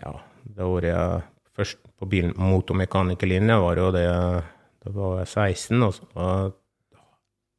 [0.01, 0.13] ja,
[0.57, 1.21] det året jeg
[1.57, 6.53] først på bilen, motormekanikerlinja, var jo det Da var jeg 16, og så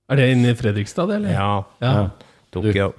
[0.08, 1.30] Er det inne i Fredrikstad, eller?
[1.34, 1.50] ja,
[1.82, 2.10] Ja.
[2.78, 2.92] jeg,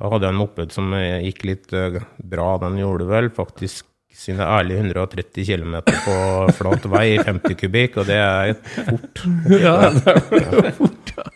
[0.00, 2.56] da hadde jeg en moped som eh, gikk litt eh, bra.
[2.58, 6.16] Den gjorde vel faktisk sine ærlige 130 km på
[6.58, 8.56] flat vei i 50 kubikk, og det er
[8.88, 9.22] fort.
[9.62, 11.28] Ja, det er fort, ja.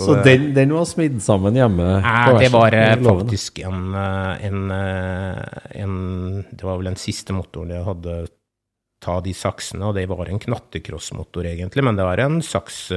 [0.00, 1.86] Så den, den var smidd sammen hjemme?
[2.04, 5.96] Nei, det var eh, faktisk en, eh, en, eh, en
[6.50, 8.20] Det var vel den siste motoren jeg hadde
[9.00, 12.90] ta de saksene, og det var en knattekrossmotor egentlig, men det var en saks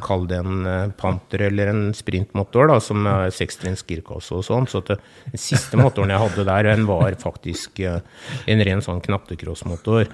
[0.00, 4.64] Kall det en panter eller en sprintmotor, da, som er sekstrinns girkasse og sånn.
[4.64, 10.08] Så det, den siste motoren jeg hadde der, den var faktisk en ren sånn knattekrossmotor.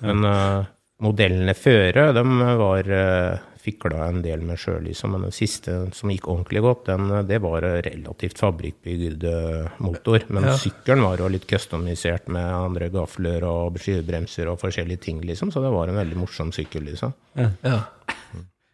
[0.00, 0.64] Men uh,
[1.04, 2.24] modellene føre, de
[2.62, 5.12] var uh, fikla en del med sjøl, liksom.
[5.14, 9.70] Men den siste som gikk ordentlig godt, den, eh, det var eh, relativt fabrikkbygd eh,
[9.78, 10.24] motor.
[10.28, 10.56] Men Ja.
[10.58, 15.52] sykkelen var jo litt customisert med andre gafler og skivebremser og forskjellige ting, liksom.
[15.54, 17.14] Så det var en veldig morsom sykkel, liksom.
[17.38, 17.80] ja.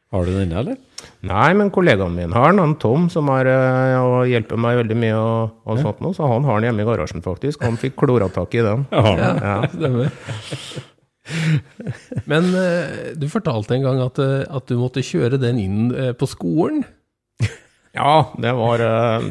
[0.08, 0.76] Har du den ennå, eller?
[1.28, 3.44] Nei, men kollegaen min har den, han Tom, som er,
[3.92, 6.88] ja, hjelper meg veldig mye og, og sånt noe, så han har den hjemme i
[6.88, 7.60] garasjen, faktisk.
[7.68, 8.86] Han fikk klora tak i den.
[8.90, 10.08] Ja, stemmer.
[12.30, 16.14] Men eh, du fortalte en gang at, eh, at du måtte kjøre den inn eh,
[16.16, 16.84] på skolen.
[17.98, 18.82] Ja, det var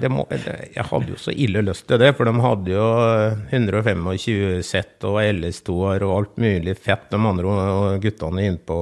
[0.01, 3.53] det må, Jeg hadde jo så ille lyst til det, for de hadde jo eh,
[3.53, 7.53] 125 sett og LS2-er og alt mulig fett, de andre
[8.03, 8.79] guttene inne på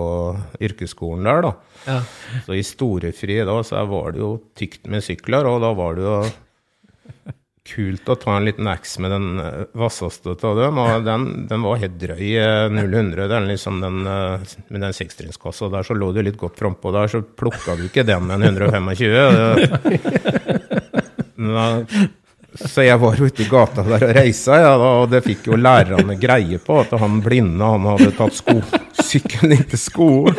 [0.64, 1.54] yrkesskolen der, da.
[1.86, 2.00] Ja.
[2.48, 6.08] Så i storefri da, så var det jo tykt med sykler, og da var det
[6.08, 6.18] jo
[7.66, 11.64] kult å ta en liten X med den eh, vasseste av dem, og den, den
[11.66, 16.12] var helt drøy, eh, 0-100, den liksom den, eh, med den sekstrinnskassa der, så lå
[16.14, 19.90] du litt godt frampå der, så plukka du ikke den med en 125.
[21.36, 21.88] Men
[22.56, 26.16] Så jeg var ute i gata der og reisa, ja, og det fikk jo lærerne
[26.22, 28.62] greie på, at han blinde han hadde tatt sko,
[29.02, 30.38] sykkelen inn til skolen.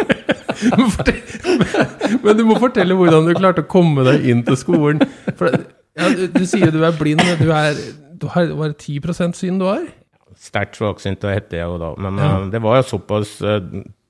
[0.56, 5.02] Men Men du må fortelle hvordan du klarte å komme deg inn til skolen.
[5.36, 5.52] For
[5.96, 7.78] ja, du, du sier du er blind, du er
[8.16, 9.84] du har var det 10 syn du har?
[10.40, 13.60] Sterkt svaksynt heter jeg jo da, men eh, det var jo såpass uh,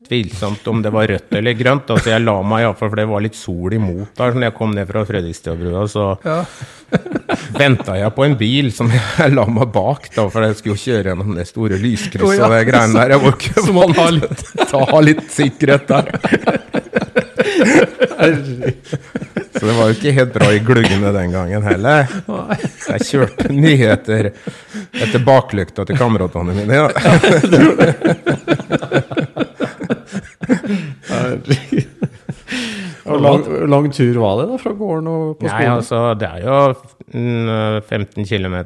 [0.06, 1.90] tvilsomt om det var rødt eller grønt.
[1.90, 4.34] Altså jeg la meg iallfall, for det var litt sol imot der.
[4.36, 6.40] Når jeg kom ned fra Fredrikstadbrua, så Ja.
[7.58, 10.82] venta jeg på en bil som jeg la meg bak, da, for jeg skulle jo
[10.84, 12.46] kjøre gjennom det store lyskrysset oh, ja.
[12.46, 13.16] og det greiene der.
[13.16, 13.22] Jeg
[13.74, 16.84] må ikke ta litt sikkerhet der.
[19.56, 22.10] Så det var jo ikke helt bra i gluggene den gangen heller.
[22.26, 26.82] Så jeg kjørte nyheter etter baklykta til kameratene mine.
[26.82, 26.88] Ja.
[33.06, 36.42] Hvor lang, lang tur var det da, fra gården og på Nei, altså, det er
[36.42, 36.56] jo
[37.14, 38.56] mm, 15 km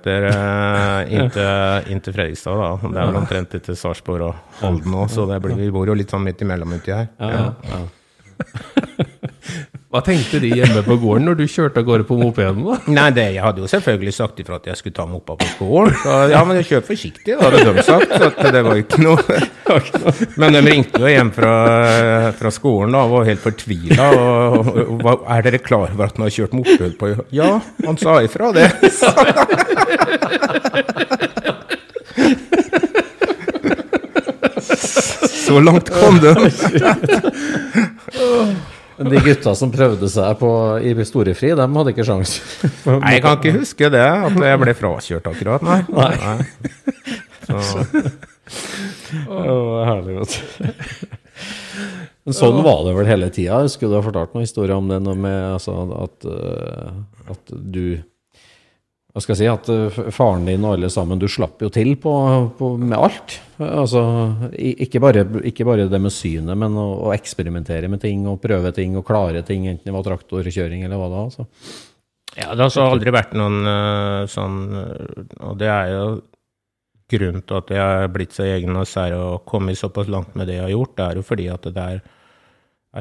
[1.12, 2.70] inn, til- Fredrikstad, da.
[2.80, 5.96] Det er vel omtrent til Sarpsborg og Halden òg, så det blir, vi bor jo
[5.98, 7.10] litt sånn midt imellom uti her.
[7.20, 7.82] ja, ja.
[9.90, 12.62] Hva tenkte de hjemme på gården når du kjørte av gårde på mopeden?
[12.62, 12.76] da?
[12.94, 15.96] Nei, det, jeg hadde jo selvfølgelig sagt ifra at jeg skulle ta moppa på skolen.
[15.98, 18.14] Så ja, men kjør forsiktig, da, hadde de sagt.
[18.14, 19.18] Så det var ikke noe.
[20.38, 21.54] Men de ringte jo hjem fra,
[22.38, 24.06] fra skolen da, og var helt fortvila.
[24.14, 27.50] Og, og, og, er dere klar over at han har kjørt moped på Ja,
[27.82, 28.70] han sa ifra det.
[35.50, 36.34] Så langt kom det.
[39.00, 40.50] De gutta som prøvde seg på,
[40.84, 42.34] i storefri, de hadde ikke sjans.
[42.88, 45.80] Nei, jeg kan ikke huske det, at jeg ble frakjørt akkurat, nei.
[45.88, 46.36] nei.
[47.48, 47.86] Så,
[49.30, 49.54] Å,
[49.88, 51.16] herlig, vet du.
[52.28, 53.62] Men sånn var det vel hele tida.
[53.72, 57.84] Skulle du ha fortalt noen historier om det, noe med altså, at, eh, at du
[59.10, 61.96] Hva skal jeg si At eh, faren din og alle sammen, du slapp jo til
[62.00, 62.14] på,
[62.58, 63.36] på, med alt.
[63.60, 64.02] Altså,
[64.54, 68.72] ikke bare, ikke bare det med synet, men å, å eksperimentere med ting og prøve
[68.76, 71.30] ting og klare ting, enten det var traktorkjøring eller hva det var.
[71.32, 71.48] Altså.
[72.36, 76.06] ja, det har så aldri vært noen eh, sånn eh, Og det er jo
[77.10, 80.46] grunnen til at jeg er blitt så egen og sær og kommet såpass langt med
[80.46, 82.00] det jeg har gjort, det er jo fordi at det er,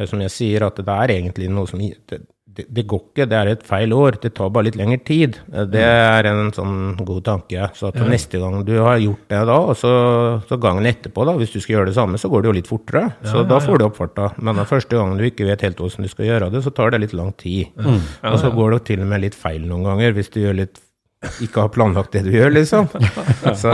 [0.02, 2.24] er som jeg sier, at det er egentlig noe som det,
[2.56, 4.18] det, det går ikke, det er et feil år.
[4.24, 5.38] Det tar bare litt lengre tid.
[5.48, 7.70] Det er en sånn god tanke.
[7.78, 9.94] Så at neste gang du har gjort det da, og så,
[10.50, 12.72] så gangen etterpå, da, hvis du skal gjøre det samme, så går det jo litt
[12.72, 13.06] fortere.
[13.28, 14.32] Så da får du opp farta.
[14.42, 16.94] Men den første gangen du ikke vet helt hvordan du skal gjøre det, så tar
[16.96, 17.72] det litt lang tid.
[17.80, 20.84] Og så går det til og med litt feil noen ganger, hvis du gjør litt
[21.44, 22.86] ikke har planlagt det du gjør, liksom.
[23.62, 23.74] Så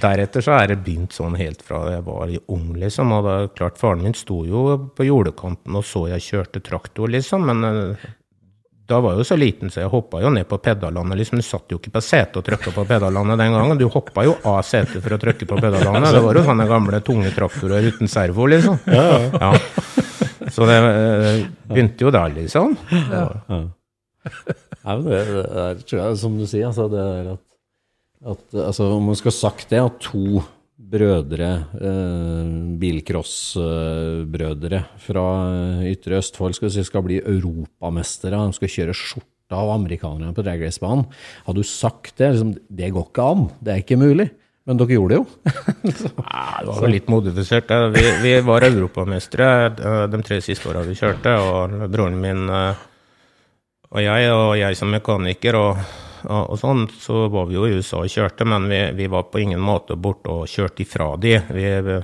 [0.00, 3.14] deretter så er det begynt sånn helt fra jeg var ung, liksom.
[3.16, 7.48] Og da, klart, faren min sto jo på jordekanten og så jeg kjørte traktor, liksom.
[7.50, 8.06] Men eh,
[8.86, 11.18] da var jeg jo så liten, så jeg hoppa jo ned på pedalene.
[11.18, 11.40] liksom.
[11.42, 13.80] Du satt jo ikke på setet og trykka på pedalene den gangen.
[13.80, 16.12] Du hoppa jo av setet for å trykke på pedalene.
[16.14, 18.78] Det var jo sånne gamle, tunge traktorer uten servo, liksom.
[18.86, 19.50] Ja.
[20.54, 22.76] Så det eh, begynte jo der, liksom.
[24.86, 27.42] Nei, men det, det er, tror jeg, som du sier, altså, det er at,
[28.24, 30.42] at altså, Om man skal ha sagt det, at to
[30.76, 31.50] brødre,
[31.80, 32.48] eh,
[32.80, 35.26] bilcrossbrødre fra
[35.88, 41.06] ytre Østfold skal, si, skal bli europamestere, de skal kjøre skjorta av amerikanerne på dragracebanen.
[41.46, 44.28] Hadde du sagt det, liksom, det går ikke an, det er ikke mulig.
[44.66, 45.26] Men dere gjorde det jo.
[46.26, 47.68] Nei, det var vel litt modifisert.
[47.94, 52.84] Vi, vi var europamestere eh, de tre siste åra vi kjørte, og broren min eh,
[53.86, 55.78] og jeg, og jeg som mekaniker og,
[56.26, 59.28] og, og sånn, så var vi jo i USA og kjørte, men vi, vi var
[59.30, 61.38] på ingen måte borte og kjørte ifra de.
[61.54, 62.02] Vi, vi,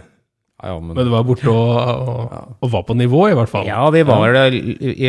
[0.63, 1.71] Ja, ja, men, Men du var borte og,
[2.07, 3.67] og, og var på nivå, i hvert fall.
[3.67, 4.45] ja, vi var ja.
[4.47, 5.09] i, i,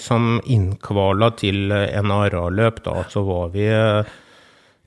[0.00, 4.14] som innkvala til NRA-løp, da, så var vi eh,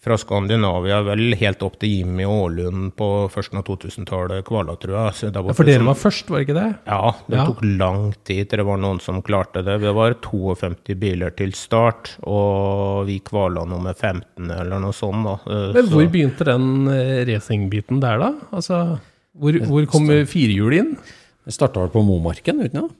[0.03, 5.13] fra Skandinavia vel helt opp til Jimmy Aalund på førsten av 2000-tallet kvala, tror jeg.
[5.15, 6.75] Så Ja, For dere sånn- var først, var det ikke det?
[6.87, 7.45] Ja, det Ja.
[7.47, 9.79] tok lang tid til det var noen som klarte det.
[9.79, 15.23] Det var 52 biler til start, og vi kvala nummer 15 eller noe sånt.
[15.23, 15.37] da.
[15.47, 18.33] Men Men så- hvor begynte den eh, racingbiten der, da?
[18.51, 18.99] Altså,
[19.39, 20.97] hvor, hvor kom firehjulet inn?
[21.45, 22.91] det starta vel på Momarken, uten det?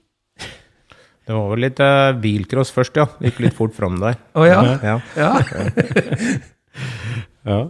[1.26, 3.06] Det var vel litt eh, bilcross først, ja.
[3.20, 4.16] Det Gikk litt fort fram der.
[4.36, 4.78] Å ja.
[4.84, 5.02] Ja.
[5.16, 5.39] ja.
[7.43, 7.65] Ja.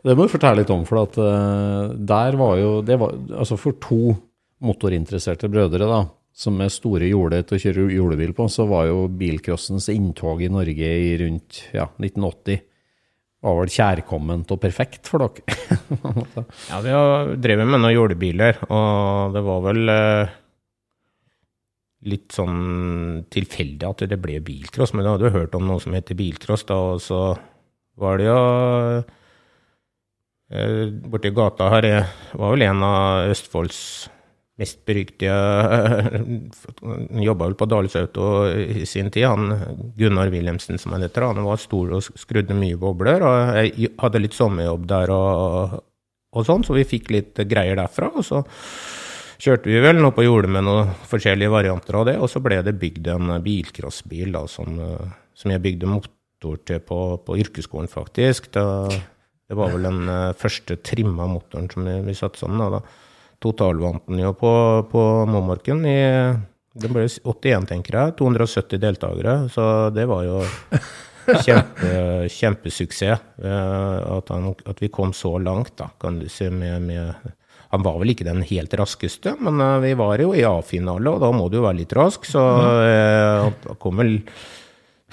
[0.00, 3.58] Det må du fortelle litt om, for at uh, der var jo det var, Altså
[3.60, 4.14] for to
[4.64, 5.98] motorinteresserte brødre, da,
[6.32, 10.48] som er store jorder til å kjøre julebil på, så var jo bilcrossens inntog i
[10.52, 12.64] Norge i rundt ja, 1980
[13.40, 15.56] var vel kjærkomment og perfekt for dere.
[16.70, 20.34] Ja, vi har drevet med noen jordebiler, og det var vel eh,
[22.10, 24.92] litt sånn tilfeldig at det ble bilcross.
[24.94, 27.22] Men du hadde jo hørt om noe som heter bilcross, da, og så
[27.98, 28.38] var det jo
[30.52, 31.90] eh, Borti gata her
[32.38, 33.80] var vel en av Østfolds
[34.60, 35.34] mest beryktige
[37.28, 41.30] jobba vel på Dales Auto i sin tid, han Gunnar Wilhelmsen som han heter.
[41.30, 45.78] Han var stor og skrudde mye bobler, og jeg hadde litt sommerjobb der og,
[46.36, 48.12] og sånn, så vi fikk litt greier derfra.
[48.12, 48.42] Og så
[49.40, 52.60] kjørte vi vel noe på jordet med noen forskjellige varianter av det, og så ble
[52.66, 54.76] det bygd en bilcrossbil da, som,
[55.32, 55.88] som jeg bygde
[56.40, 58.50] motor til på, på yrkesskolen, faktisk.
[58.52, 62.58] Da, det var vel den uh, første trimma motoren som vi, vi satte sammen.
[62.60, 62.80] Da, da.
[63.40, 64.52] Totalvant den jo på,
[64.90, 65.98] på Momarken i
[66.80, 68.16] det ble 81, tenker jeg.
[68.20, 69.48] 270 deltakere.
[69.50, 70.42] Så det var jo
[71.44, 73.24] kjempe, kjempesuksess.
[73.42, 77.34] eh, At, han, at vi kom så langt, da, kan du si, med, med
[77.70, 81.20] Han var vel ikke den helt raskeste, men eh, vi var jo i A-finale, og
[81.24, 82.24] da må du jo være litt rask.
[82.28, 84.20] Så han kom vel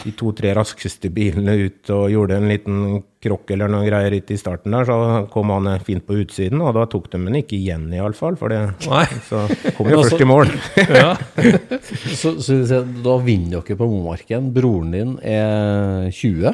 [0.04, 2.80] de to-tre raskeste bilene ut og gjorde en liten
[3.24, 6.76] krokk eller noen greier ute i starten der, så kom han fint på utsiden, og
[6.78, 8.38] da tok de den ikke igjen, iallfall.
[8.40, 9.06] For det, Nei.
[9.28, 9.46] så
[9.78, 10.54] kom jo først i mål.
[10.88, 11.14] Ja.
[12.18, 14.50] Så, så du da vinner dere på Momarken.
[14.56, 16.54] Broren din er 20,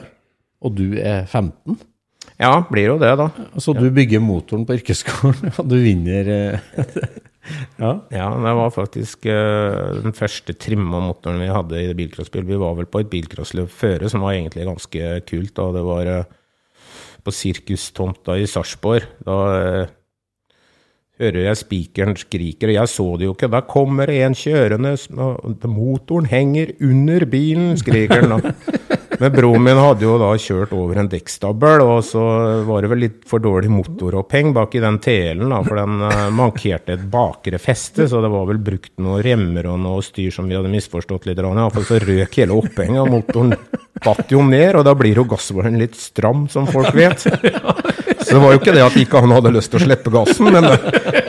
[0.64, 1.78] og du er 15.
[2.42, 3.30] Ja, blir jo det, da.
[3.62, 6.84] Så du bygger motoren på yrkesskolen, og du vinner eh,
[7.78, 7.92] Ja.
[8.14, 12.46] Ja, det var faktisk uh, den første trimma motoren vi hadde i bilcrossbil.
[12.48, 15.56] Vi var vel på et bilcrossløp føre som var egentlig ganske kult.
[15.58, 15.68] Da.
[15.76, 16.24] Det var uh,
[17.24, 19.10] på sirkustomta i Sarpsborg.
[19.28, 19.92] Da uh,
[21.22, 23.52] hører jeg spikeren skriker, og jeg så det jo ikke.
[23.54, 24.96] Da kommer en kjørende,
[25.70, 28.54] motoren henger under bilen, skriker han da.
[29.24, 32.24] Men broren min hadde jo da kjørt over en dekkstabel, og så
[32.68, 36.26] var det vel litt for dårlig motoroppheng bak i den TL-en, da, for den uh,
[36.36, 40.52] mankerte et bakre feste, så det var vel brukt noen remmer og noe styr som
[40.52, 41.40] vi hadde misforstått litt.
[41.40, 43.56] Iallfall så røk hele opphenget, og motoren
[44.04, 47.24] datt jo ned, og da blir jo gassvaren litt stram, som folk vet.
[47.24, 50.52] Så det var jo ikke det at ikke han hadde lyst til å slippe gassen,
[50.52, 50.68] men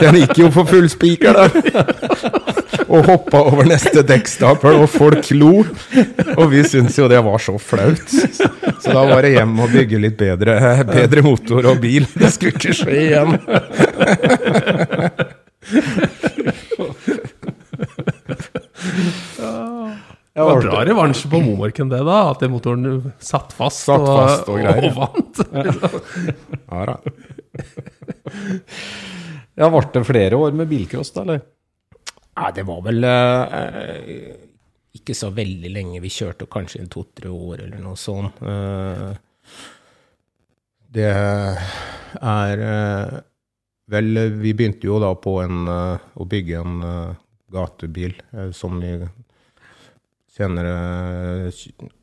[0.02, 2.53] den gikk jo for full spiker der.
[2.94, 5.64] Og hoppa over neste dekkstapel, og folk lo.
[6.36, 8.08] Og vi syntes jo det var så flaut.
[8.08, 12.06] Så da var det hjem og bygge litt bedre, bedre motor og bil.
[12.14, 13.38] Det skulle ikke skje igjen.
[20.34, 22.18] Det var bra revansj på Momarken, det, da.
[22.32, 25.42] At motoren satt fast, Satt fast og og, og vant.
[26.74, 26.96] Ja da.
[29.54, 31.44] ja, ble det flere år med bilcross, da, eller?
[32.34, 34.34] Ja, det var vel eh,
[34.98, 36.02] ikke så veldig lenge.
[36.02, 38.40] Vi kjørte kanskje en to-tre år eller noe sånt.
[38.42, 39.12] Eh,
[40.94, 43.22] det er eh,
[43.92, 47.16] Vel, vi begynte jo da på en, eh, å bygge en eh,
[47.52, 48.94] gatebil eh, som vi
[50.34, 51.50] senere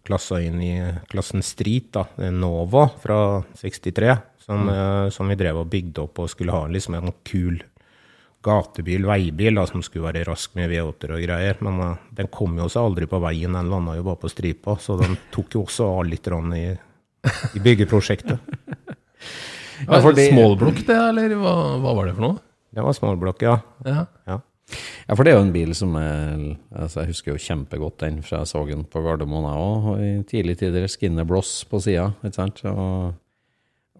[0.06, 0.76] klassa inn i
[1.10, 3.18] klassen Street, da, Nova fra
[3.58, 4.14] 63,
[4.46, 7.58] som, eh, som vi drev og bygde opp og skulle ha liksom en kul
[8.46, 11.60] gatebil, veibil, da, som skulle være rask med V8-er og greier.
[11.66, 14.78] Men uh, den kom jo seg aldri på veien, den landa jo bare på stripa.
[14.82, 16.66] Så den tok jo også av litt i,
[17.58, 18.40] i byggeprosjektet.
[19.82, 21.52] Ja, for det- Smålblokk, det, eller hva,
[21.82, 22.42] hva var det for noe?
[22.72, 23.56] Det var småblokk, ja.
[23.86, 24.06] Ja.
[24.30, 24.36] ja.
[25.08, 28.22] Ja, for det er jo en bil som er altså Jeg husker jo kjempegodt den
[28.24, 29.90] fra jeg så den på Gardermoen, jeg òg.
[30.00, 32.62] I tidlige tider skinner bloss på sida, ikke sant.
[32.72, 33.18] Og,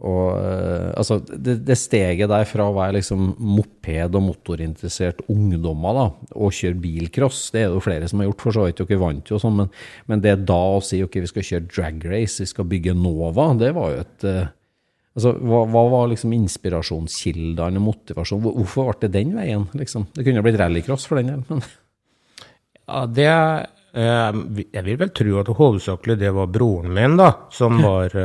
[0.02, 5.98] og eh, altså, det, det steget der fra å være liksom moped- og motorinteressert ungdommer
[5.98, 8.82] da, og kjøre bilcross, det er det jo flere som har gjort, for så vidt.
[8.82, 9.70] Dere vant jo sånn, men,
[10.10, 13.52] men det da å si ok, vi skal kjøre drag race, vi skal bygge Nova,
[13.62, 14.50] det var jo et eh,
[15.12, 18.54] Altså, hva, hva var liksom inspirasjonskildene motivasjonen?
[18.62, 19.66] Hvorfor ble det den veien?
[19.76, 20.06] Liksom?
[20.16, 21.66] Det kunne blitt rallycross for den del, men
[22.88, 24.40] Ja, det eh,
[24.72, 28.16] Jeg vil vel tro at hovedsakelig det var broren min, da, som var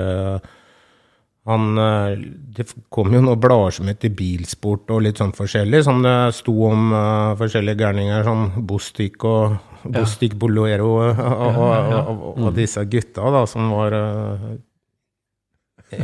[1.47, 2.19] Han eh,
[2.57, 6.55] Det kom jo noen blader som heter Bilsport og litt sånn forskjellig, som det sto
[6.67, 12.83] om uh, forskjellige gærninger, som Bostik og Bostik Bolero og, og, og, og, og disse
[12.91, 14.49] gutta, da, som var uh,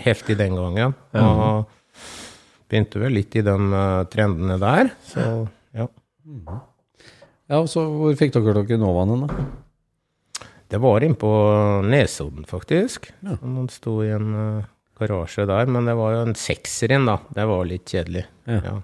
[0.04, 0.94] heftig den gangen.
[1.18, 1.66] Og
[2.70, 5.26] begynte vel litt i de uh, trendene der, så
[5.74, 5.88] ja.
[7.50, 9.42] Ja, og så hvor fikk dere dere Novaen da?
[10.72, 11.30] Det var inn på
[11.84, 13.10] Nesodden, faktisk.
[13.26, 17.18] Han sto i en eh, garasje der, men det var jo en sekser inn, da.
[17.34, 18.26] Det var litt kjedelig.
[18.50, 18.60] Ja.
[18.66, 18.74] Ja.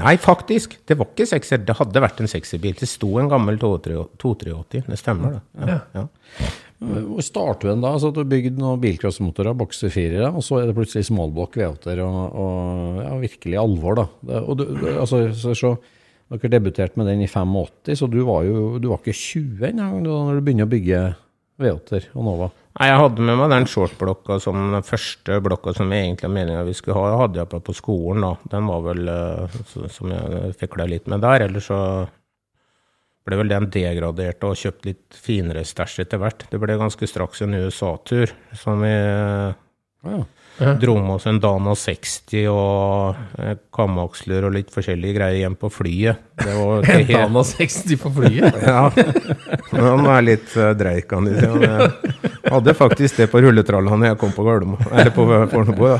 [0.00, 1.62] Nei, faktisk, det var ikke sekser.
[1.64, 2.74] Det hadde vært en sekserbil.
[2.78, 4.84] Det sto en gammel 283.
[4.88, 5.70] Det stemmer, det.
[5.70, 5.78] Ja.
[5.96, 6.50] Ja.
[6.82, 7.92] Hvor starter du en da?
[7.94, 12.22] Altså, du har bygd noen bilcrossmotorer, bokserfirere, og så er det plutselig smallblock V8-er og,
[12.42, 14.06] og ja, virkelig alvor, da.
[14.30, 15.74] Det, og du, du, altså, så, så,
[16.32, 20.00] dere debuterte med den i 85, så du var jo du var ikke 20 engang
[20.06, 21.04] da du begynner å bygge
[21.62, 22.50] V8-er og Nova.
[22.72, 26.62] Nei, jeg hadde med meg den shortblokka som den første blokka som jeg egentlig meninga
[26.64, 27.10] vi skulle ha.
[27.10, 28.32] Jeg hadde jeg på, skolen, da.
[28.54, 31.44] Den var vel eh, så, som jeg fikla litt med der.
[31.48, 31.80] Ellers så
[33.28, 36.46] ble vel den degradert og kjøpt litt finere stæsj etter hvert.
[36.50, 40.24] Det ble ganske straks en USA-tur som vi eh,
[40.58, 40.74] Ja.
[40.74, 45.70] dro med oss en Dana 60 og eh, kamaksler og litt forskjellige greier hjem på
[45.72, 46.20] flyet.
[46.42, 48.58] Det var helt Dana 60 på flyet.
[48.68, 48.82] ja,
[49.72, 51.12] han er litt uh, dreik.
[51.16, 54.92] Han Jeg hadde faktisk det på rulletralla når jeg kom på Gardermoen.
[54.92, 55.98] Eller på Fornebu, ja.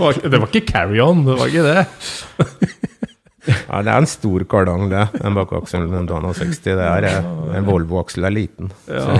[0.00, 2.76] Det var ikke carry-on, det var ikke det.
[3.50, 3.80] ja.
[3.84, 5.04] Det er en stor kardang, det.
[5.20, 6.62] Den bakakselen den Dana 60.
[6.78, 8.70] Det er, eh, en Volvo-aksel er liten.
[8.86, 9.16] Så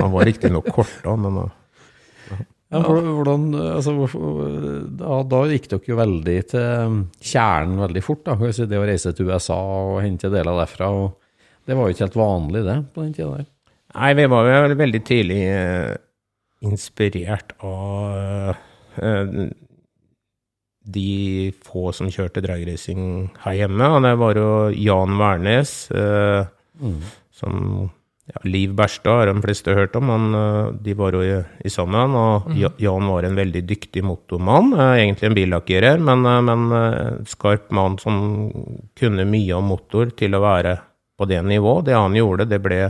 [0.00, 1.48] han var riktignok korta, men uh,
[2.70, 3.94] Ja, hvor- hvordan, altså,
[5.00, 6.98] da, da gikk dere jo veldig til
[7.32, 8.22] kjernen veldig fort.
[8.28, 10.86] da, si, Det å reise til USA og hente deler derfra.
[10.90, 11.16] og
[11.66, 13.48] Det var jo ikke helt vanlig, det, på den tida der.
[13.96, 15.96] Nei, vi var jo veldig tidlig eh,
[16.62, 18.54] inspirert av
[19.02, 19.50] eh,
[20.94, 23.88] de få som kjørte dragracing her hjemme.
[23.96, 26.44] Og det var jo Jan Wærnes, eh,
[27.34, 27.90] som
[28.30, 30.08] ja, Liv Berstad har de fleste hørt om.
[30.12, 31.34] Han, eh, de var jo i,
[31.64, 32.14] i sammen.
[32.16, 32.58] Og mm.
[32.82, 34.72] Jan var en veldig dyktig motormann.
[34.76, 38.50] eh, egentlig en billakkerer, men, en men eh, skarp mann som
[38.98, 40.76] kunne mye om motor til å være
[41.18, 41.88] på det nivået.
[41.90, 42.82] Det han gjorde, det ble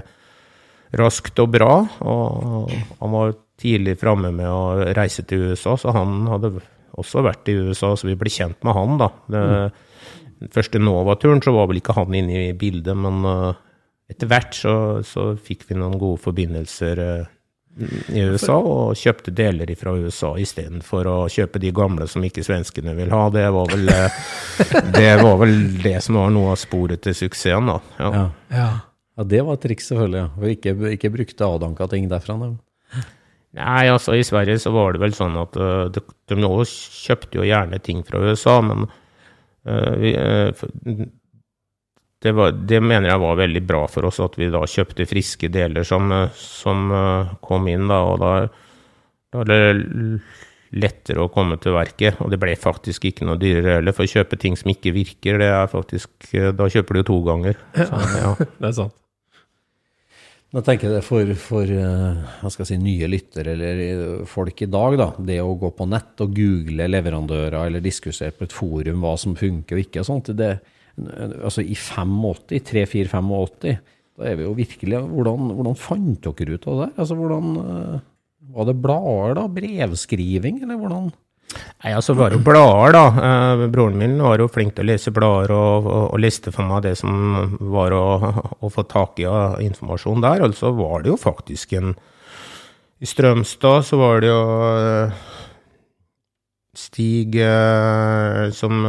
[0.98, 1.74] raskt og bra.
[2.01, 2.70] Og
[3.01, 6.55] han var tidlig framme med å reise til USA, så han hadde
[7.01, 9.11] også vært i USA, så vi ble kjent med han, da.
[9.30, 10.53] Det, mm.
[10.55, 13.51] første Nova-turen så var vel ikke han inne i bildet, men uh,
[14.11, 14.74] etter hvert så,
[15.07, 17.30] så fikk vi noen gode forbindelser uh,
[18.11, 22.96] i USA, og kjøpte deler fra USA istedenfor å kjøpe de gamle som ikke svenskene
[22.98, 23.24] vil ha.
[23.32, 24.20] Det var vel, uh,
[24.96, 27.80] det, var vel det som var noe av sporet til suksessen, da.
[28.01, 28.12] Ja.
[28.14, 28.28] Ja.
[28.55, 28.70] Ja.
[29.20, 30.20] Ja, det var et triks, selvfølgelig.
[30.22, 30.28] ja.
[30.40, 32.38] Og ikke, ikke brukte avdanka ting derfra.
[32.40, 32.55] Da.
[33.59, 36.36] Nei, altså i Sverige så var det vel sånn at uh, de, de
[36.70, 41.01] kjøpte jo gjerne ting fra USA, men uh, vi, uh,
[42.22, 45.51] det, var, det mener jeg var veldig bra for oss, at vi da kjøpte friske
[45.51, 48.32] deler som, som uh, kom inn, da, og da,
[49.34, 49.98] da er det
[50.70, 54.12] lettere å komme til verket, og det ble faktisk ikke noe dyrere heller, for å
[54.14, 56.12] kjøpe ting som ikke virker, det er faktisk,
[56.55, 57.59] da kjøper du to ganger.
[57.74, 58.34] Så, ja.
[58.62, 58.94] Det er sant.
[60.51, 64.96] Da tenker jeg det for, for eh, si, nye lyttere eller eh, folk i dag,
[64.98, 69.14] da, det å gå på nett og google leverandører eller diskutere på et forum hva
[69.20, 70.57] som funker og ikke, og sånt, det,
[70.98, 73.78] altså i 85, 3-4-85,
[74.18, 76.90] da er vi jo virkelig Hvordan, hvordan fant dere ut av det?
[76.98, 78.01] Altså, hvordan, eh,
[78.51, 79.46] Var det blader, da?
[79.55, 81.12] Brevskriving, eller hvordan?
[81.51, 83.05] Nei, altså var jo blader, da.
[83.26, 86.68] Eh, broren min var jo flink til å lese blader, og, og, og liste for
[86.68, 88.05] meg det som var å,
[88.61, 90.44] å få tak i av informasjon der.
[90.46, 91.94] Altså var det jo faktisk en
[93.01, 94.40] I Strømstad så var det jo
[94.76, 95.20] eh,
[96.76, 98.84] Stig eh, som,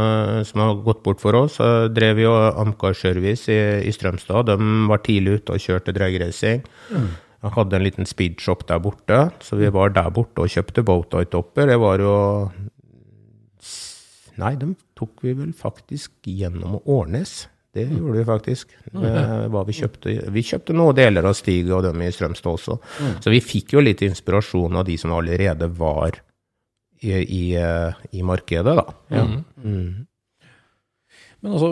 [0.45, 1.57] som har gått bort for oss,
[1.95, 3.57] drev jo Amcar Service i,
[3.87, 4.51] i Strømstad.
[4.51, 6.61] De var tidlig ute og kjørte dragracing.
[7.41, 11.71] Jeg hadde en liten speedshop der borte, så vi var der borte og kjøpte Bowtie-topper.
[11.71, 12.17] Det var jo
[14.41, 17.43] Nei, dem tok vi vel faktisk gjennom Årnes.
[17.71, 18.73] Det gjorde vi faktisk.
[18.91, 19.11] Det
[19.67, 22.77] vi, kjøpte, vi kjøpte noen deler av Stig og dem i Strømstad også.
[23.23, 26.19] Så vi fikk jo litt inspirasjon av de som allerede var
[27.01, 28.85] i, i, eh, i markedet, da.
[29.13, 29.23] Ja.
[29.63, 30.07] Mm.
[31.41, 31.71] Men altså,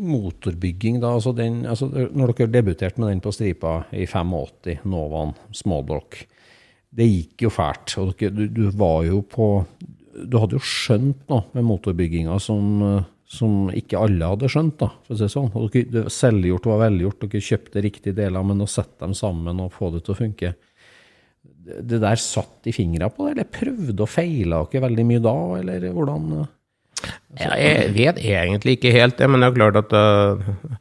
[0.00, 1.12] motorbygging, da.
[1.18, 6.22] Altså den, altså, når dere debuterte med den på stripa i 85, Novaen småblock,
[6.96, 7.96] det gikk jo fælt.
[8.00, 9.52] Og dere, du, du var jo på
[10.10, 12.80] Du hadde jo skjønt noe med motorbygginga som,
[13.30, 15.52] som ikke alle hadde skjønt, da, for å si sånn.
[15.56, 17.28] Og dere, det, selvgjort var velgjort.
[17.28, 20.54] Dere kjøpte riktige deler, men å sette dem sammen og få det til å funke
[21.60, 25.36] det, der satt i fingra på det, eller prøvde og feila dere veldig mye da,
[25.60, 26.26] eller hvordan?
[27.38, 30.78] Ja, jeg vet egentlig ikke helt det, men det er klart at uh,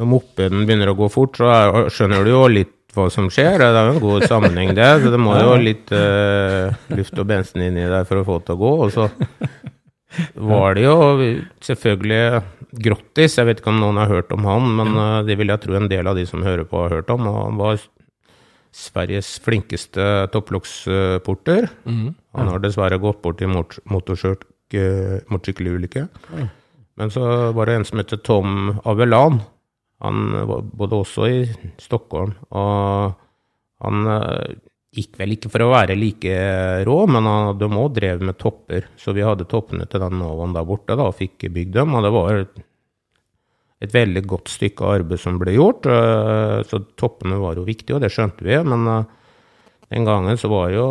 [0.00, 3.60] når mopeden begynner å gå fort, så er, skjønner du jo litt hva som skjer.
[3.60, 4.88] Det er jo en god sammenheng det.
[5.02, 8.48] Så det må jo litt uh, luft og bensin inni der for å få det
[8.48, 8.72] til å gå.
[8.86, 9.08] Og så
[10.50, 10.96] var det jo
[11.64, 12.24] selvfølgelig
[12.70, 13.38] Grottis.
[13.38, 15.78] Jeg vet ikke om noen har hørt om han, men uh, det vil jeg tro
[15.78, 17.26] en del av de som hører på, har hørt om.
[17.30, 17.80] Og han var
[18.70, 21.66] Sveriges flinkeste topplokksporter.
[22.38, 24.46] Han har dessverre gått bort i mot motorsykk-
[25.30, 26.06] motorsykkelulykke.
[27.00, 29.40] Men så var det en som het Tom Avelan.
[30.00, 30.32] Han
[30.76, 31.38] bodde også i
[31.80, 33.14] Stockholm, og
[33.84, 34.54] han eh,
[34.96, 36.32] gikk vel ikke for å være like
[36.88, 38.88] rå, men han hadde òg drevet med topper.
[38.96, 42.04] Så vi hadde toppene til den Novaen der borte da, og fikk bygd dem, og
[42.06, 42.40] det var
[43.80, 45.86] et veldig godt stykke arbeid som ble gjort.
[45.88, 48.56] eh, Så toppene var jo viktige, og det skjønte vi.
[48.64, 49.04] Men eh,
[49.92, 50.86] den gangen så var jo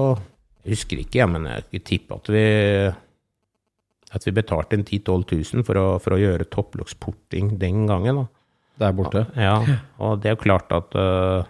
[0.65, 2.41] Jeg husker ikke, men jeg tipper at vi
[4.15, 8.23] at vi betalte en 10 000-12 000 for å, for å gjøre topplokksporting den gangen.
[8.23, 8.27] da.
[8.81, 9.25] der borte?
[9.37, 9.59] Ja,
[10.03, 11.45] og det er jo klart at uh,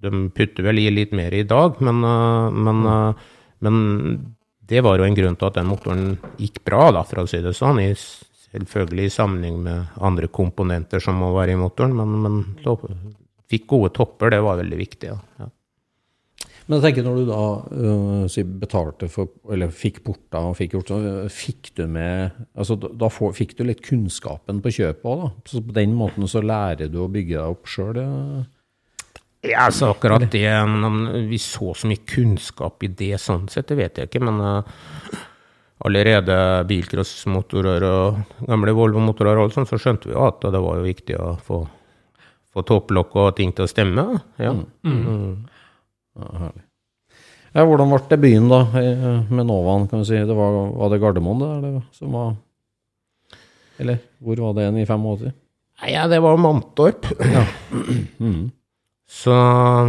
[0.00, 3.78] de putter vel i litt mer i dag, men, uh, men, uh, men
[4.70, 6.10] det var jo en grunn til at den motoren
[6.40, 7.80] gikk bra, da, for å si det sånn.
[7.82, 7.94] I,
[8.50, 13.14] selvfølgelig i sammenheng med andre komponenter som må være i motoren, men, men
[13.50, 15.14] fikk gode topper, det var veldig viktig.
[15.14, 15.18] Ja.
[15.40, 15.50] Ja.
[16.70, 20.76] Men jeg tenker når du da uh, si betalte for, eller fikk porta og fikk
[20.76, 24.70] gjort sånn, øh, fikk du med altså da da får, fikk du litt kunnskapen på
[24.76, 25.50] kjøpet òg, da?
[25.50, 27.98] Så på den måten så lærer du å bygge deg opp sjøl?
[29.42, 33.80] Ja, altså akkurat det om Vi så så mye kunnskap i det sånn sett, det
[33.80, 34.22] vet jeg ikke.
[34.30, 34.80] Men uh,
[35.82, 36.40] allerede
[36.70, 41.18] bilcrossmotorer og gamle Volvo-motorer og alt sånt, så skjønte vi at det var jo viktig
[41.18, 41.64] å få,
[42.54, 44.12] få topplokk og ting til å stemme.
[44.38, 44.52] Ja.
[44.52, 44.60] Ja.
[44.86, 45.48] Mm.
[46.18, 46.64] Ja, herlig.
[47.50, 48.60] Ja, hvordan ble det byen, da,
[49.26, 50.14] med Novaen, kan du si?
[50.14, 52.36] Det var, var det Gardermoen det, eller, som var
[53.82, 55.32] Eller hvor var det en i 85?
[55.80, 57.10] Nei, Ja, det var Mantorp.
[58.20, 58.50] Mm.
[59.10, 59.34] Så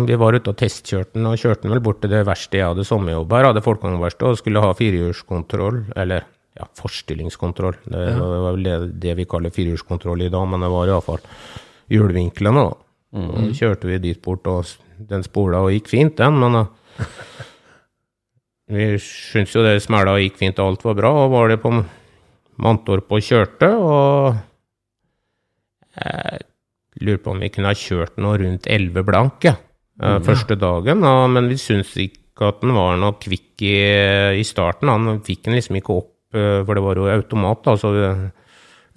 [0.08, 2.70] vi var ute og testkjørte den, og kjørte den vel bort til det verkstedet jeg
[2.72, 6.26] hadde sommerjobb her, hadde folkevognverksted, og skulle ha firehjulskontroll, eller
[6.58, 7.78] ja, forstillingskontroll.
[7.86, 11.22] Det var var vel det, det vi kaller firehjulskontroll i dag, men det var iallfall
[11.94, 12.80] hjulvinklene, da.
[13.12, 17.08] Og så kjørte vi dit bort, og den spola og gikk fint, den, men uh,
[18.72, 21.60] vi syntes jo det smella og gikk fint, og alt var bra, og var det
[21.64, 21.74] på
[22.62, 24.40] Mantorp og kjørte, og
[25.98, 26.40] jeg
[27.04, 29.58] lurer på om vi kunne ha kjørt noe rundt 11 blank, ja,
[30.02, 33.76] eh, første dagen, ja, men vi syntes ikke at den var noe kvikk i,
[34.40, 34.90] i starten.
[34.90, 37.92] Han fikk den liksom ikke opp, eh, for det var jo automat, da, så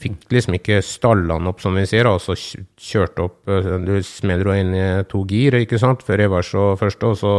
[0.03, 3.95] fikk liksom ikke stalla den opp, som vi sier, og så kjørte opp eh, Du
[4.07, 7.35] smeller jo inn i to gir, ikke sant, før revers og første, og så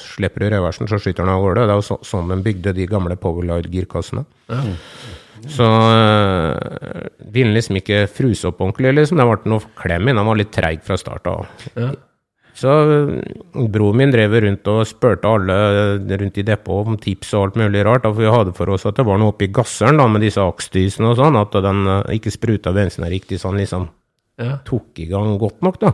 [0.00, 1.66] slipper du reversen, så skyter den av gårde.
[1.66, 4.26] Det er jo så, sånn de bygde de gamle Powerglide-girkassene.
[5.50, 9.20] Så øh, ville liksom ikke fruse opp ordentlig, liksom.
[9.20, 10.16] Det ble noe klem inn.
[10.20, 11.48] Den var litt treig fra start av.
[11.76, 11.90] Ja.
[12.54, 15.56] Så øh, broren min drev rundt og spurte alle
[16.20, 18.04] rundt i depotet om tips og alt mulig rart.
[18.04, 20.42] Da, for vi hadde for oss at det var noe oppi gasseren da, med disse
[20.42, 23.90] aksdysene og sånn, at den øh, ikke spruta bensinen riktig sånn liksom
[24.38, 24.56] Ja.
[24.66, 25.92] tok i gang godt nok, da.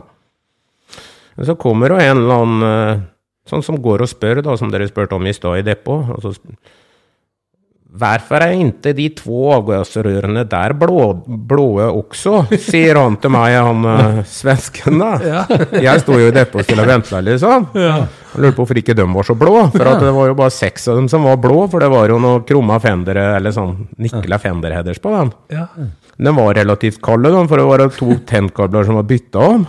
[1.37, 3.01] Men så kommer det en eller annen eh,
[3.49, 6.09] sånn som går og spør, da, som dere spurte om i stad i depot.
[6.21, 6.33] så
[7.91, 13.83] Hvorfor er ikke de to avgassrørene der blå, blåe også, sier han til meg, han
[13.83, 15.43] uh, svensken, da.
[15.75, 17.65] Jeg sto jo i depotet og vente, liksom.
[17.75, 20.87] Jeg lurte på hvorfor ikke de var så blå, for det var jo bare seks
[20.87, 24.39] av dem som var blå, for det var jo noe krumma fendere, eller sånn nikla
[24.39, 25.33] fenderheaders på dem.
[25.51, 25.67] Ja.
[26.21, 29.67] Den var relativt kalde, da, for det var to tennkabler som var bytta om.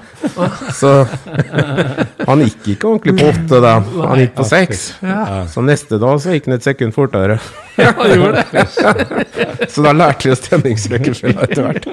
[0.78, 0.94] Så
[2.28, 3.74] han gikk ikke ordentlig på åtte, da.
[4.12, 4.86] Han gikk på seks.
[5.50, 7.40] Så neste dag så gikk han et sekund fortere.
[7.76, 8.66] Han gjorde det.
[9.70, 11.86] Så da lærte vi oss tenningsrekkefølga etter hvert.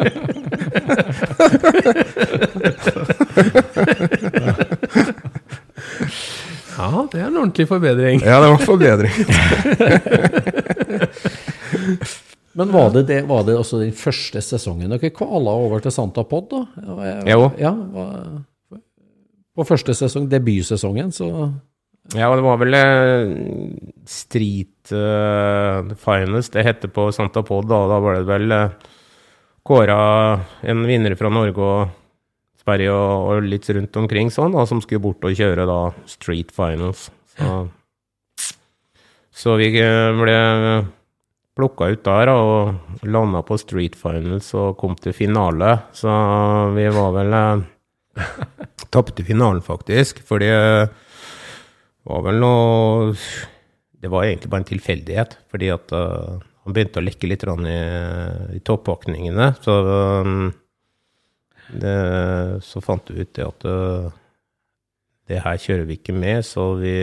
[6.80, 8.22] Ja, det er en ordentlig forbedring.
[8.24, 9.12] Ja, det var forbedring.
[12.60, 16.24] Men var det, det, var det også den første sesongen dere kvala over til Santa
[16.28, 16.62] Pod, da?
[17.30, 17.52] Jo.
[17.60, 18.42] Ja, var,
[19.56, 21.52] på første sesong, debutsesongen, så
[22.18, 23.34] Ja, det var vel eh,
[24.10, 27.84] Street uh, Finals det heter på Santa Pod, da.
[27.92, 28.96] Da var det vel uh,
[29.70, 30.00] kåra
[30.62, 35.04] en vinner fra Norge og Sverige og, og litt rundt omkring sånn, da, som skulle
[35.04, 37.10] bort og kjøre da Street Finals.
[37.38, 37.58] Så,
[39.32, 40.40] så vi eh, ble
[41.60, 45.76] plukka ut der da, og landa på Street Finals og kom til finale.
[45.96, 46.10] Så
[46.76, 47.68] vi var vel uh,
[48.90, 51.09] Tapte finalen, faktisk, fordi eh, det
[52.08, 53.16] var vel noe
[54.00, 57.80] Det var egentlig bare en tilfeldighet, fordi at uh, han begynte å lekke litt i,
[58.56, 59.50] i toppakningene.
[59.60, 59.76] Så,
[60.24, 60.54] um,
[62.64, 64.08] så fant vi ut det at uh,
[65.28, 66.96] det her kjører vi ikke med, så vi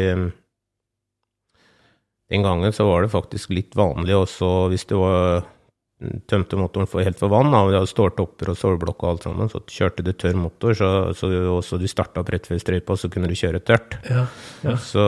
[2.26, 5.44] Den gangen så var det faktisk litt vanlig også hvis det var
[6.28, 9.48] tømte motoren for, helt for vann, da, vi hadde ståltopper og stålblokk og alt sammen,
[9.48, 13.08] så kjørte du tørr motor, så, så også du starta opp rett før strøypa, så
[13.12, 13.96] kunne du kjøre tørt.
[14.12, 14.26] Ja.
[14.76, 15.06] Så,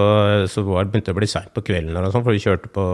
[0.48, 2.86] så var, det begynte å bli seint på kvelden, eller sånt, for vi kjørte på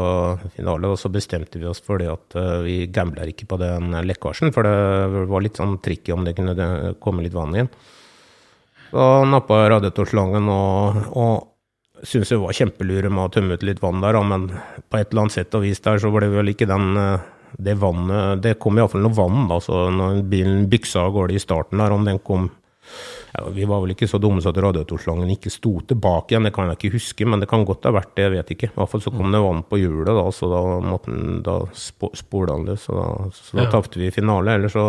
[0.57, 3.95] finale, og så bestemte vi oss for det at uh, vi gambler ikke på den
[4.11, 7.71] lekkasjen, for det var litt sånn tricky om det kunne det- komme litt vann igjen.
[8.91, 14.03] Så nappa radiatorslangen og, og syntes det var kjempelure med å tømme ut litt vann
[14.03, 14.51] der, da, men
[14.91, 17.31] på et eller annet sett og vis der så ble det vel ikke den eh,
[17.59, 21.43] det vannet Det kom iallfall noe vann, da, så når bilen byksa av gårde i
[21.43, 22.51] starten der, om den kom
[23.35, 26.53] ja, Vi var vel ikke så dumme så at radiatorslangen ikke sto tilbake igjen, det
[26.55, 28.69] kan jeg ikke huske, men det kan godt ha vært det, jeg vet ikke.
[28.71, 31.57] I hvert fall så kom det vann på hjulet, da, så da måtte den, da
[31.75, 33.71] spo- spola han det, så da, så da Ja.
[33.73, 34.55] tapte vi finale.
[34.55, 34.85] Eller så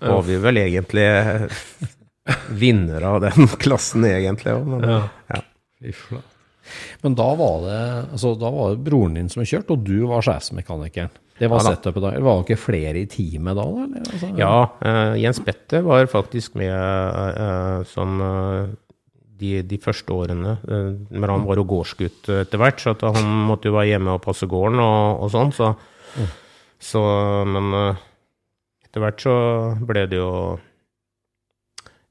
[0.00, 1.06] var vi vel egentlig
[2.64, 4.52] vinnere av den klassen, egentlig.
[4.58, 5.02] òg, Men, Ja.
[5.32, 5.42] ja.
[7.04, 7.80] Men da var det
[8.14, 11.12] altså, da var det broren din som kjørte, og du var sjefsmekanikeren.
[11.38, 12.12] Det var Ja setupet da.
[12.14, 13.66] Eller var det ikke flere i teamet da?
[14.04, 14.54] Altså, Ja,
[14.84, 18.70] uh, Jens Petter var faktisk med uh, som uh,
[19.34, 20.56] de, de første årene.
[21.10, 24.46] men han var jo gårdsgutt etter hvert, så han måtte jo være hjemme og passe
[24.46, 25.50] gården og, og sånn.
[25.52, 25.72] Så,
[26.78, 27.02] så
[27.50, 27.74] Men
[28.86, 29.34] etter hvert så
[29.82, 30.30] ble det jo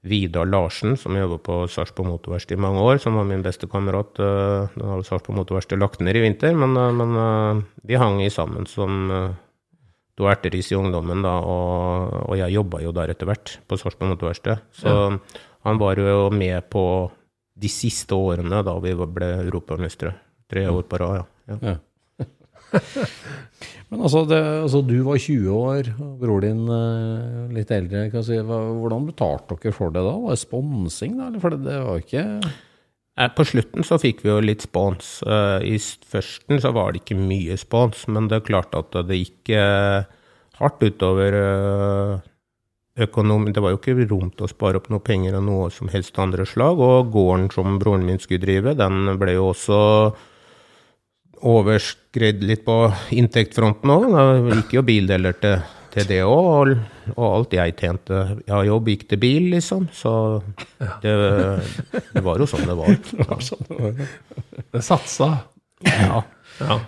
[0.03, 4.19] Vidar Larsen, som jobba på Sarpsborg Motorverksted i mange år, som var min beste kamerat.
[4.19, 8.19] eh, Nå har Sarpsborg Motorverksted lagt ned i vinter, men, eh, men eh, vi hang
[8.21, 9.31] i sammen som eh,
[10.19, 14.11] to erteris i ungdommen, da, og, og jeg jobba jo der etter hvert, på Sarpsborg
[14.11, 14.67] Motorverksted.
[14.75, 14.91] Så
[15.63, 16.83] han var jo med på
[17.55, 20.17] de siste årene da vi ble europamestere.
[20.51, 21.57] Tre år på rad, ja.
[21.63, 21.77] ja.
[23.93, 28.07] Men altså, det, altså, du var 20 år, og bror din eh, litt eldre.
[28.09, 30.15] Kan si, hvordan betalte dere for det da?
[30.23, 31.27] Var det sponsing, da?
[31.43, 32.25] For det, det var ikke
[33.13, 35.19] Eh, På slutten så fikk vi jo litt spons.
[35.21, 39.19] Eh, I førsten så var det ikke mye spons, men det er klart at det
[39.19, 39.53] gikk
[40.57, 42.23] hardt utover økonomien.
[43.05, 43.53] økonomi.
[43.53, 46.17] Det var jo ikke rom til å spare opp noe penger av noe som helst
[46.17, 46.81] andre slag.
[46.81, 49.79] Og gården som broren min skulle drive, den ble jo også
[51.43, 52.77] overskridd litt på
[53.15, 54.05] inntektsfronten òg.
[54.13, 55.63] Det gikk jo bildeler til,
[55.93, 56.71] til det òg, og,
[57.17, 59.89] og alt jeg tjente av jobb, gikk til bil, liksom.
[59.95, 60.13] Så
[61.03, 61.13] det,
[62.13, 62.95] det var jo sånn det var.
[64.73, 65.29] Det satsa.
[65.85, 66.23] Ja.
[66.61, 66.79] Ja.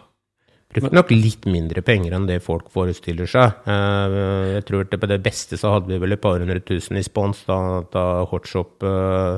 [0.75, 3.61] Brukte nok litt mindre penger enn det folk forestiller seg.
[3.69, 4.15] Eh,
[4.57, 7.03] Jeg tror at på det beste så hadde vi vel et par hundre tusen i
[7.05, 7.59] spons da,
[7.93, 9.37] da Hotshop uh,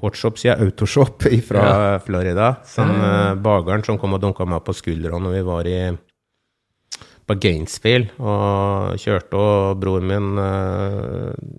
[0.00, 2.54] Hotshop sier Autoshop fra Florida.
[2.66, 5.80] Som eh, bageren som kom og dunka meg på skuldra når vi var i
[7.30, 11.58] på Gainesville og kjørte, og broren min eh,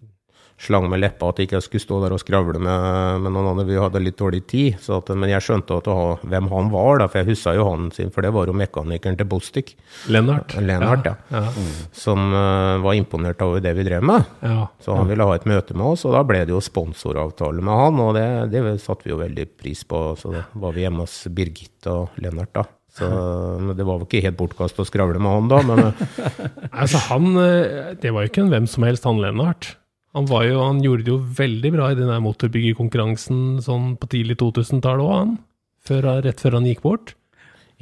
[0.61, 3.65] slang med leppa at jeg ikke skulle stå der og skravle med, med noen andre.
[3.67, 4.79] Vi hadde litt dårlig tid.
[4.81, 7.67] Så at, men jeg skjønte at, ha, hvem han var, da, for jeg huska jo
[7.69, 9.73] han sin, for det var jo mekanikeren til Bostik.
[10.11, 10.55] Lennart.
[10.61, 11.15] Lennart, ja.
[11.33, 11.45] Ja.
[11.95, 14.27] Som uh, var imponert over det vi drev med.
[14.45, 14.67] ja.
[14.81, 17.81] Så han ville ha et møte med oss, og da ble det jo sponsoravtale med
[17.83, 20.03] han, og det, det satte vi jo veldig pris på.
[20.19, 22.67] Så da var vi hjemme hos Birgitte og Lennart, da.
[22.91, 23.07] Så
[23.77, 26.01] det var vel ikke helt bortkast å skravle med han da, men eh,
[26.81, 29.77] Altså, han eh, Det var jo ikke en hvem som helst, han Lennart.
[30.17, 34.11] Han, var jo, han gjorde det jo veldig bra i den der motorbyggerkonkurransen sånn på
[34.11, 35.33] tidlig 2000-tallet òg, han.
[35.87, 37.15] Før, rett før han gikk bort.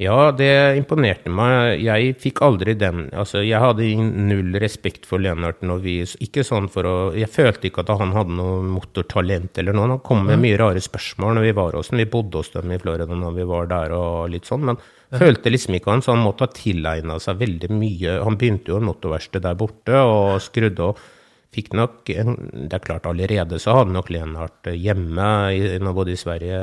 [0.00, 1.82] Ja, det imponerte meg.
[1.84, 6.70] Jeg fikk aldri den Altså, jeg hadde null respekt for Lennart når vi Ikke sånn
[6.72, 9.90] for å Jeg følte ikke at han hadde noe motortalent eller noe.
[9.90, 12.00] Han kom med mye rare spørsmål når vi var hos ham.
[12.00, 14.80] Vi bodde hos dem i Florida når vi var der og litt sånn, men
[15.20, 18.16] følte liksom ikke han, så han måtte ha tilegna seg veldig mye.
[18.24, 21.08] Han begynte jo en motorverksted der borte og skrudde og
[21.54, 22.36] fikk nok en,
[22.70, 26.60] Det er klart, allerede så hadde nok Lenhardt hjemme, i, både i Sverige,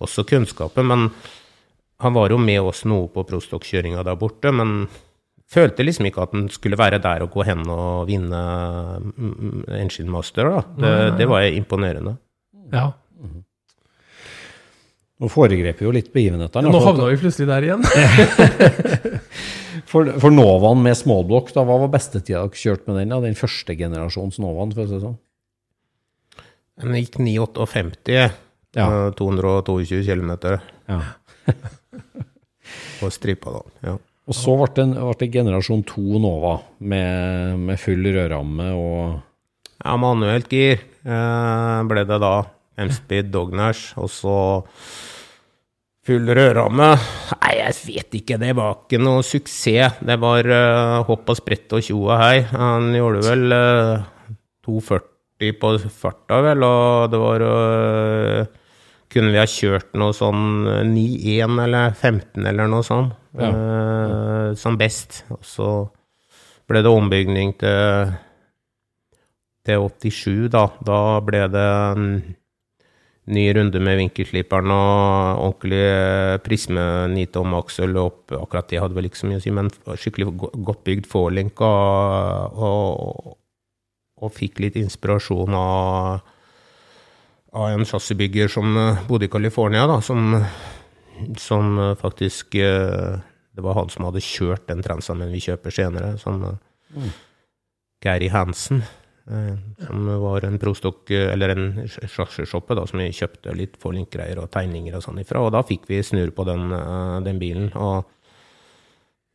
[0.00, 1.08] også kunnskapen, men
[2.04, 4.86] han var jo med oss noe på prostokk-kjøringa der borte, men
[5.48, 8.40] følte liksom ikke at han skulle være der og gå hen og vinne
[9.00, 10.50] mm, Engine Master.
[10.50, 10.62] da.
[10.76, 12.16] Det, det var imponerende.
[12.72, 12.90] Ja.
[15.16, 16.68] Nå foregrep vi jo litt begivenhetene.
[16.68, 17.86] Nå for havna vi plutselig der igjen.
[19.86, 23.12] For, for Novaen med småblokk, da, hva var bestetida dere kjørte med den?
[23.14, 23.20] da?
[23.22, 25.18] Den første generasjons Novaen, for å si det sånn?
[26.82, 28.16] Den gikk 9,58,
[28.76, 28.88] Ja.
[29.06, 30.32] eh, 222 km
[30.90, 30.98] Ja.
[33.02, 33.62] og stripa, da.
[33.86, 33.94] Ja.
[34.26, 39.20] Og så ble det, ble det generasjon 2 Nova, med, med full rødramme og
[39.84, 42.34] ja, manuelt gir eh, ble det da.
[42.76, 44.32] M-speed, Dognash, og så
[46.06, 46.88] full rødramme.
[47.42, 49.98] Nei, jeg vet ikke, det var ikke noe suksess.
[50.06, 52.44] Det var uh, hopp og sprett og tjo og hei.
[52.52, 54.06] Han gjorde vel uh,
[54.66, 58.62] 2,40 på farta, vel, og det var uh,
[59.12, 63.48] Kunne vi ha kjørt noe sånn 9-1 eller 15 eller noe sånt, Ja.
[63.54, 65.20] eh, som best.
[65.30, 65.68] Og så
[66.68, 68.10] ble det ombygning til
[69.66, 70.64] til 87, da.
[70.84, 72.08] Da ble det en
[73.26, 78.34] ny runde med vinkelsliperen og ordentlig eh, prisme nitom-aksel opp.
[78.36, 82.60] Akkurat det hadde vel ikke så mye å si, men skikkelig godt bygd forlink og,
[82.68, 83.34] og,
[84.22, 86.20] og fikk litt inspirasjon av,
[87.56, 90.38] av en chassisbygger som eh, bodde i California, da, som,
[91.40, 96.42] som eh, faktisk Det var han som hadde kjørt den Transamen vi kjøper senere, som
[96.44, 97.10] mm.
[98.04, 98.84] Gary Hansen.
[99.30, 99.54] Eh,
[99.86, 105.04] Som var en prostokk, eller en sjasjeshoppe som vi kjøpte litt forlinkgreier og tegninger og
[105.04, 105.44] sånn ifra.
[105.44, 107.70] Og da fikk vi snurr på den, eh, den bilen.
[107.74, 108.06] Og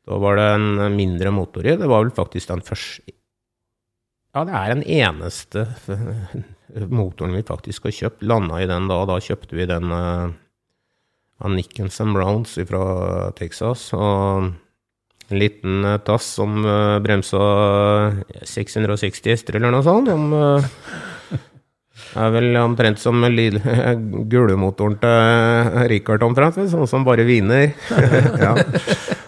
[0.07, 1.77] da var det en mindre motor i.
[1.77, 3.17] Det var vel faktisk den første
[4.33, 5.65] Ja, det er den eneste
[6.87, 8.23] motoren vi faktisk har kjøpt.
[8.23, 13.89] Landa i den da, og da kjøpte vi den av Nickens and Browns fra Texas.
[13.93, 14.53] Og
[15.31, 17.39] en liten eh, tass som eh, bremsa
[18.47, 20.11] 660 hester eller noe sånt.
[20.11, 21.39] Eh,
[22.11, 23.23] er vel omtrent som
[24.33, 27.71] gulemotoren til Richard omtrent, sånn som bare viner.
[28.45, 28.55] ja.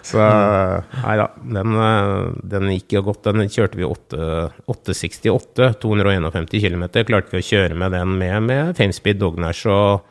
[0.04, 3.30] Så nei da, den, eh, den gikk jo godt.
[3.30, 4.32] Den kjørte vi 8,
[4.68, 6.84] 868, 251 km.
[7.08, 10.04] Klarte vi å kjøre med den med, med femspeed dognash og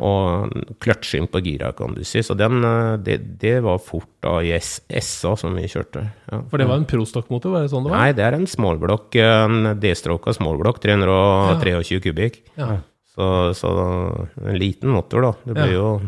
[0.00, 2.22] Og kløtsjing på gira, kan du si.
[2.24, 6.06] Så den, eh, det, det var fort da i SA som vi kjørte.
[6.30, 6.40] Ja.
[6.48, 7.52] For det var en prostokkmotor?
[7.52, 7.98] var det sånn det var?
[8.00, 12.40] Nei, det er en smallblokk, en D-stroka smallblokk, 323 kubikk.
[12.56, 12.78] Ja.
[13.12, 13.26] Så,
[13.58, 13.70] så
[14.40, 15.32] en liten motor, da.
[15.44, 15.76] Det blir Ja.
[15.76, 16.00] jo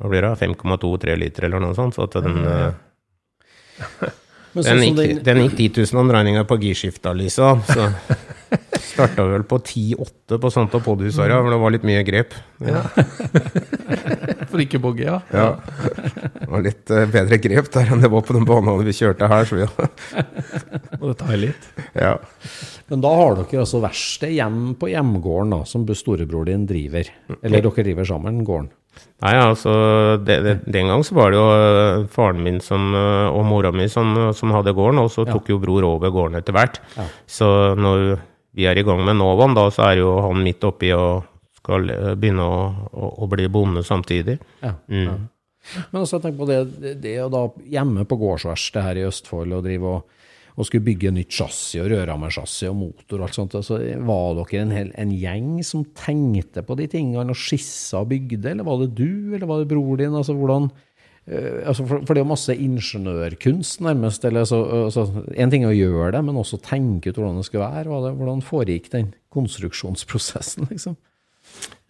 [0.00, 0.32] Hva blir det?
[0.40, 1.94] 5,2-3 liter eller noe sånt.
[1.94, 2.72] Så at den, eh,
[4.58, 7.62] den, gikk, den, gikk 10 000 omdreininger på girskifta, liksom.
[7.68, 7.86] Så
[8.78, 12.34] starta vel på 10-8 på Santa Podhusarja, for det var litt mye grep.
[14.48, 15.18] For ikke bogge, ja.
[15.34, 15.48] Ja.
[16.38, 19.28] Det var litt eh, bedre grep der enn det var på den banen vi kjørte
[19.28, 19.44] her.
[19.48, 19.66] Så vi,
[21.00, 21.68] Og det tar litt.
[21.92, 22.14] ja.
[22.88, 27.12] men da har dere altså verksted hjem på hjemgården, da, som storebror din driver.
[27.42, 28.72] Eller dere driver sammen gården.
[29.22, 29.72] Nei, altså,
[30.22, 33.70] det, det, Den gang så var det jo øh, faren min som, øh, og mora
[33.74, 36.80] mi som, som hadde gården, og så tok jo bror over gården etter hvert.
[36.96, 37.06] Ja.
[37.26, 38.18] Så når
[38.58, 41.26] vi er i gang med Novan, da, så er jo han midt oppi og
[41.60, 44.38] skal øh, begynne å, å, å bli bonde samtidig.
[44.64, 44.74] Ja.
[44.90, 45.04] Mm.
[45.06, 45.18] ja.
[45.92, 46.62] Men også tenk på det,
[47.02, 50.14] det, å da hjemme på gårdsverkstedet her i Østfold og drive og,
[50.58, 53.78] og skulle bygge nytt chassis og rørhammerchassis og motor og alt sånt, altså,
[54.08, 58.54] var dere en, hel, en gjeng som tenkte på de tingene og skissa og bygde,
[58.54, 60.16] eller var det du, eller var det bror din?
[60.18, 60.87] Altså, hvordan, eh,
[61.28, 64.24] altså, for, for det er jo masse ingeniørkunst, nærmest.
[64.24, 65.02] eller altså, altså,
[65.36, 67.88] En ting er å gjøre det, men også tenke ut hvordan det skal være.
[67.90, 70.94] Hva det, hvordan foregikk den konstruksjonsprosessen, liksom?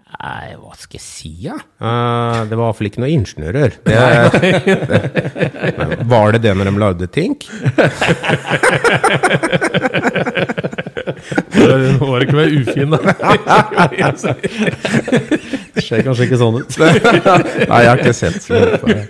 [0.08, 1.52] Nei, hva skal jeg si, ja?
[1.76, 3.70] Uh, det var iallfall ikke noen ingeniører.
[3.84, 3.92] Det,
[5.78, 7.36] det, var det det når de lagde ting?
[11.98, 12.98] Nå var det ikke mer ufin, da.
[15.74, 16.78] Det ser kanskje ikke sånn ut.
[16.80, 19.02] Nei, jeg har ikke sett så mye på det.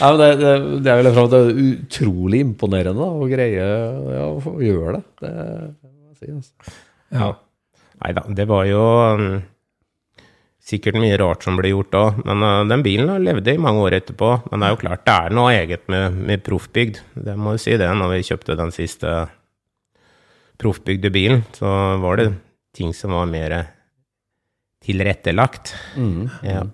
[0.00, 0.54] Men det, det,
[0.86, 5.04] det er vel fram til utrolig imponerende å greie ja, å gjøre det.
[5.26, 6.26] Det må jeg si.
[6.34, 6.52] Altså.
[7.16, 7.32] Ja.
[8.00, 8.84] Nei da, det var jo
[9.20, 9.40] um,
[10.70, 12.04] sikkert mye rart som ble gjort da.
[12.22, 14.30] Men uh, den bilen har levde i mange år etterpå.
[14.50, 17.02] Men det er jo klart, det er noe eget med, med proffbygd.
[17.26, 17.90] Det må jo si det.
[18.00, 19.16] Når vi kjøpte den siste
[20.60, 22.30] proffbygde bilen, så var det
[22.76, 23.56] ting som var mer
[24.84, 25.74] tilrettelagt.
[26.46, 26.64] Ja.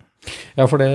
[0.58, 0.90] Ja, for det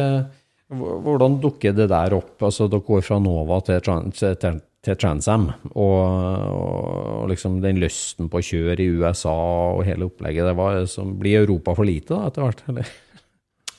[0.72, 2.38] Hvordan dukker det der opp?
[2.40, 3.82] Altså, dere går fra Nova til,
[4.16, 9.34] til, til, Transam, og, og liksom den lysten på å kjøre i USA
[9.78, 12.64] og hele opplegget, det var som Blir Europa for lite da, etter hvert?
[12.72, 12.94] Eller?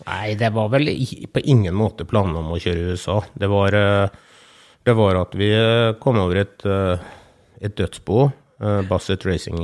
[0.06, 0.90] Nei, det var vel
[1.30, 3.20] på ingen måte planen om å kjøre i USA.
[3.38, 4.08] Det var, eh,
[4.86, 7.08] det var at vi eh, kom over et, eh,
[7.62, 8.30] et dødsbo,
[8.86, 9.58] Basset Racing,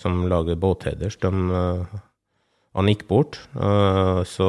[0.00, 1.18] som lager båtheaders.
[1.20, 1.28] De,
[2.72, 3.36] han gikk bort,
[4.24, 4.48] så,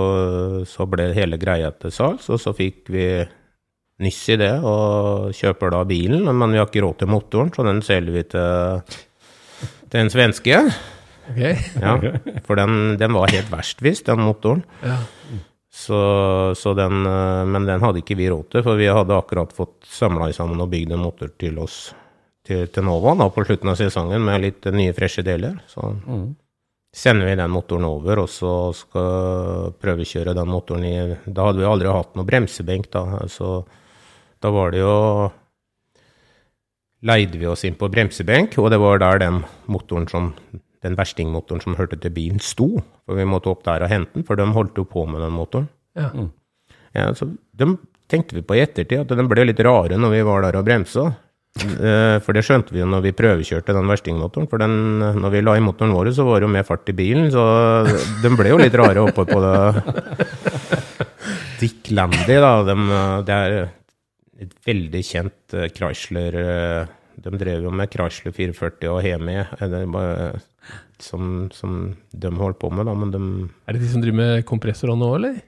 [0.64, 3.04] så ble hele greia til salgs, og så fikk vi
[4.04, 7.66] nyss i det, og kjøper da bilen, men vi har ikke råd til motoren, så
[7.68, 9.00] den selger vi til,
[9.92, 10.60] til en svenske.
[11.32, 11.56] Okay.
[11.80, 11.96] Ja,
[12.48, 14.66] for den, den var helt verst visst, den motoren.
[14.84, 15.00] Ja.
[15.72, 16.02] Så,
[16.60, 19.88] så den, eh, men den hadde ikke vi råd til, for vi hadde akkurat fått
[19.88, 21.86] samla sammen og bygd en motor til oss
[22.48, 25.60] til, til Nova da, på slutten av sesongen med litt nye, freshe deler.
[25.72, 25.94] Så
[26.92, 30.96] sender vi den motoren over, og så skal prøvekjøre den motoren i
[31.26, 33.06] Da hadde vi aldri hatt noe bremsebenk, da.
[33.32, 33.62] Så
[34.42, 34.96] da var det jo
[37.02, 39.40] Leide vi oss inn på bremsebenk, og det var der den
[39.74, 40.28] motoren som
[40.86, 42.68] den verstingmotoren som hørte til bilen, sto.
[43.06, 45.34] For vi måtte opp der og hente den, for de holdt jo på med den
[45.34, 45.66] motoren.
[45.98, 46.12] Ja.
[46.94, 47.26] Ja, så
[47.58, 47.72] de
[48.12, 50.66] tenkte vi på i ettertid, at den ble litt rare når vi var der og
[50.70, 51.08] bremsa.
[51.62, 54.50] Eh, For det skjønte vi jo når vi prøvekjørte den verstingmotoren.
[54.52, 56.98] For den, når vi la i motoren vår, så var det jo mer fart i
[57.02, 57.44] bilen, så
[58.22, 59.58] de ble jo litt rare oppe på det.
[61.62, 62.56] Dick Landy, da.
[62.70, 62.78] De,
[63.26, 63.60] det er
[64.42, 70.42] et veldig kjent eh, Chrysler eh, De drev jo med Chrysler 440 og Hemi, eh,
[71.02, 71.78] som, som
[72.12, 72.96] de holdt på med, da.
[72.98, 73.22] Men de
[73.68, 75.40] Er det de som driver med kompressorer nå, eller?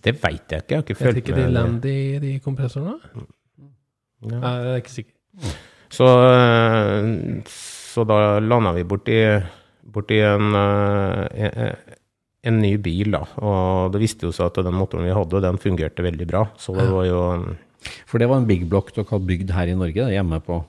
[0.00, 0.74] Det veit jeg ikke.
[0.74, 1.54] Jeg har ikke Heter det ikke de med.
[1.56, 3.24] Landy, de kompressorene?
[4.30, 4.38] Ja.
[4.38, 5.16] Nei, jeg er ikke sikker.
[5.90, 6.06] Så,
[7.50, 9.16] så da landa vi borti,
[9.92, 11.74] borti en, en,
[12.46, 13.24] en ny bil, da.
[13.42, 16.46] Og det viste jo seg at den motoren vi hadde, den fungerte veldig bra.
[16.60, 17.20] Så det var jo
[18.06, 20.64] For det var en big block dere hadde bygd her i Norge, hjemme på,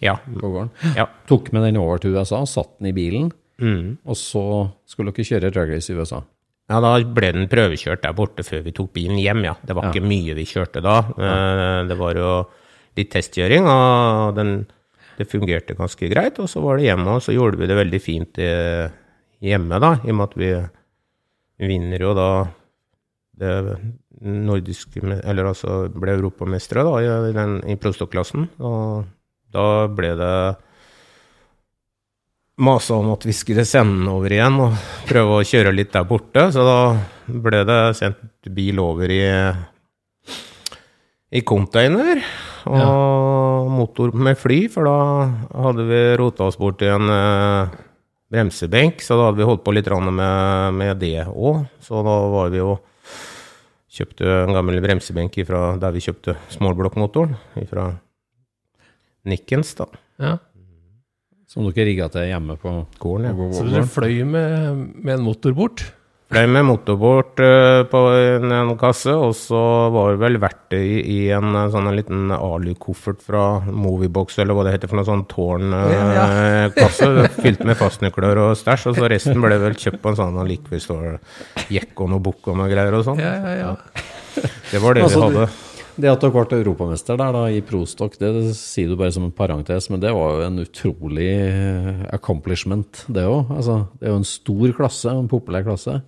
[0.00, 0.16] Ja.
[0.16, 0.70] på gården.
[0.96, 1.06] ja.
[1.28, 3.98] Tok med den over til USA, satt den i bilen, Mm.
[4.06, 6.22] og så skulle dere kjøre dragrace i USA.
[6.70, 9.54] Ja, da ble den prøvekjørt der borte før vi tok bilen hjem, ja.
[9.64, 9.90] Det var Ja.
[9.92, 10.98] ikke mye vi kjørte da.
[11.18, 12.46] Eh, Det var jo
[12.96, 14.66] litt testkjøring, og den,
[15.18, 16.38] det fungerte ganske greit.
[16.38, 18.88] Og så var det hjemme, og så gjorde vi det veldig fint eh,
[19.42, 22.48] hjemme, da, i og med at vi vinner jo da
[23.36, 23.78] det
[24.20, 28.48] nordiske Eller altså ble europamestere, da, i, den- i prostokklassen.
[28.60, 29.06] Og
[29.52, 30.34] da ble det
[32.60, 34.74] masa om at vi skulle sende den over igjen og
[35.08, 36.50] prøve å kjøre litt der borte.
[36.52, 36.78] Så da
[37.26, 39.22] ble det sendt bil over i,
[41.32, 42.20] i container
[42.68, 44.98] og motor med fly, for da
[45.64, 47.70] hadde vi rota oss bort i en eh,
[48.30, 51.64] bremsebenk, så da hadde vi holdt på litt med, med det òg.
[51.80, 52.74] Så da var vi jo
[53.90, 57.34] Kjøpte en gammel bremsebenk fra der vi kjøpte smallblokkmotoren,
[57.66, 57.88] fra
[59.26, 59.88] Nikkens, da.
[60.20, 60.36] Ja.
[61.50, 63.48] Som dere rigga til hjemme på Gården, ja.
[63.56, 65.82] Så dere fløy med, med en motor bort?
[66.30, 69.60] Fløy med motorbåt uh, på en, en, kasse, og så
[69.90, 74.54] var det vel verktøy i, i en uh, sånn en liten alukoffert fra Moviebox, eller
[74.54, 77.32] hva det heter for noe sånn tårnkasse, Ja, ja.
[77.34, 80.86] fylt med fastnøkler og stæsj, og så resten ble vel kjøpt på en sånn likvis
[81.66, 83.18] jekk og noe bukk og noe greier og sånn.
[83.18, 84.46] Ja, ja, ja.
[84.70, 85.48] Det var det altså, vi hadde.
[86.00, 89.26] Det at dere ble europamester der da, i prostock, det, det sier du bare som
[89.26, 91.34] en parentes, men det var jo en utrolig
[92.14, 93.50] accomplishment, det òg.
[93.58, 95.98] Altså, det er jo en stor klasse, en populær klasse.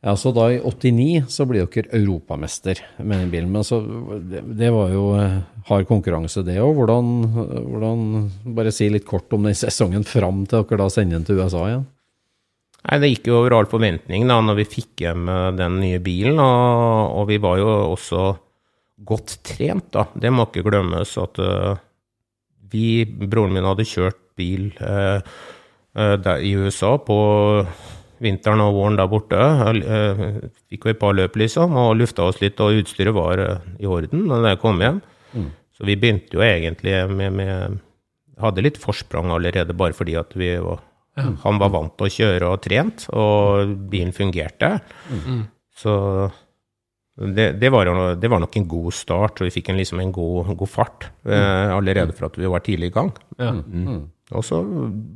[0.00, 3.50] Ja, så da i 89 så blir dere europamester med den bilen.
[3.52, 3.82] Men så,
[4.24, 5.10] det, det var jo
[5.68, 6.72] hard konkurranse, det òg.
[6.78, 7.10] Hvordan,
[7.68, 8.04] hvordan,
[8.56, 11.66] Bare si litt kort om den sesongen fram til dere da sender den til USA
[11.68, 11.84] igjen.
[12.80, 15.28] Nei, Det gikk jo over all forventning da når vi fikk hjem
[15.60, 16.40] den nye bilen.
[16.40, 18.24] Og, og vi var jo også
[19.04, 20.06] godt trent, da.
[20.14, 21.76] Det må ikke glemmes at uh,
[22.72, 25.20] vi, broren min, hadde kjørt bil uh,
[25.96, 27.18] uh, i USA på
[28.20, 29.38] vinteren og våren der borte.
[30.70, 33.40] Fikk jo et par løp, liksom, og lufta oss litt, og utstyret var
[33.80, 35.00] i orden da jeg kom hjem.
[35.32, 35.48] Mm.
[35.76, 37.80] Så vi begynte jo egentlig med, med
[38.40, 40.78] Hadde litt forsprang allerede, bare fordi at vi var
[41.18, 41.26] ja.
[41.42, 44.76] Han var vant til å kjøre og trent, og bilen fungerte.
[45.10, 45.42] Mm.
[45.80, 45.94] Så
[47.20, 50.12] det, det, var, det, var, nok en god start, og vi fikk en, liksom en
[50.14, 53.10] god, god fart eh, allerede for at vi var tidlig i gang.
[53.36, 53.52] Ja.
[53.52, 54.06] Mm.
[54.36, 54.60] Og så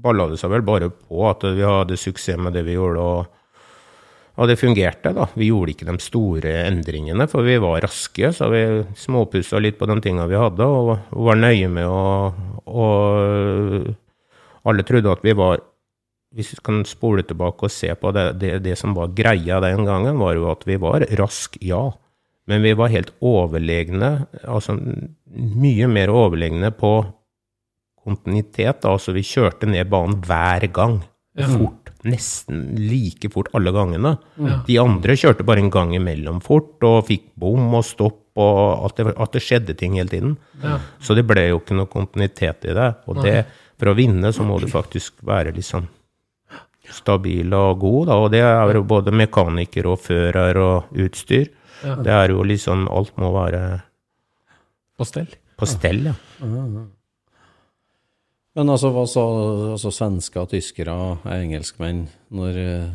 [0.03, 3.27] balla det seg vel bare på at vi hadde suksess med det vi gjorde, og,
[4.35, 5.13] og det fungerte.
[5.15, 5.29] da.
[5.39, 8.65] Vi gjorde ikke de store endringene, for vi var raske, så vi
[8.99, 12.09] småpussa litt på de tinga vi hadde, og, og, var nøye med å
[12.65, 13.93] Og
[14.65, 15.61] alle trodde at vi var
[16.35, 19.85] hvis vi kan spole tilbake og se på det, det, det, som var greia den
[19.87, 21.93] gangen, var jo at vi var raske, ja.
[22.51, 26.97] Men vi var helt overlegne, altså mye mer overlegne på
[28.05, 28.85] kontinuitet.
[28.89, 31.01] Altså vi kjørte ned banen hver gang.
[31.35, 31.49] Ja.
[31.51, 31.91] Fort.
[32.05, 34.19] Nesten like fort alle gangene.
[34.37, 34.61] Ja.
[34.67, 38.99] De andre kjørte bare en gang imellom fort, og fikk bom og stopp, og at
[38.99, 40.37] det, at det skjedde ting hele tiden.
[40.63, 40.79] Ja.
[41.03, 42.91] Så det ble jo ikke noe kontinuitet i det.
[43.09, 43.39] Og det,
[43.81, 45.89] for å vinne så må du faktisk være litt sånn
[46.93, 48.19] stabil og god, da.
[48.21, 51.49] Og det er jo både mekaniker og fører og utstyr.
[51.85, 51.97] Ja.
[52.05, 53.61] Det er jo liksom Alt må være
[54.97, 55.27] På stell?
[55.59, 56.15] På stell, ja.
[58.55, 59.23] Men altså, hva sa
[59.75, 60.95] altså, svensker, tyskere,
[61.35, 62.93] engelskmenn når eh,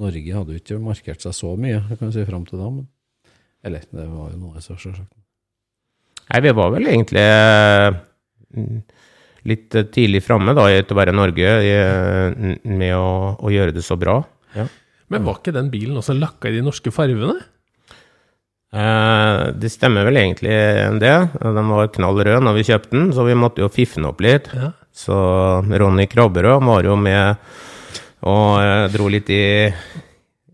[0.00, 2.68] Norge hadde jo ikke markert seg så mye, kan kan si, fram til da.
[2.70, 2.86] Men,
[3.66, 5.10] eller, det var jo noe, så selvsagt.
[6.30, 7.98] Nei, vi var vel egentlig eh,
[9.50, 11.54] litt eh, tidlig framme til å være Norge
[12.62, 14.20] med å, å, gjøre det så bra.
[14.54, 14.68] Ja.
[15.10, 17.40] Men var ikke den bilen også lakka i de norske farvene?
[18.70, 20.52] Eh, det stemmer vel egentlig
[21.02, 21.16] det.
[21.40, 24.22] Den var knall rød når vi kjøpte den, så vi måtte jo fiffe den opp
[24.24, 24.50] litt.
[24.54, 24.72] Ja.
[24.94, 25.16] Så
[25.64, 27.50] Ronny Krabberød var jo med
[28.28, 29.70] og eh, dro litt i,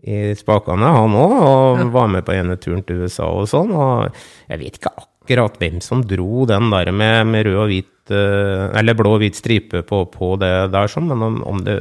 [0.07, 1.91] i spakene, han òg, og ja.
[1.97, 3.75] var med på ene turen til USA og sånn.
[3.75, 7.93] Og jeg vet ikke akkurat hvem som dro den der med, med rød og hvit
[8.07, 11.79] Eh, eller blå og hvit stripe på, på, det der, sånn, men om, om det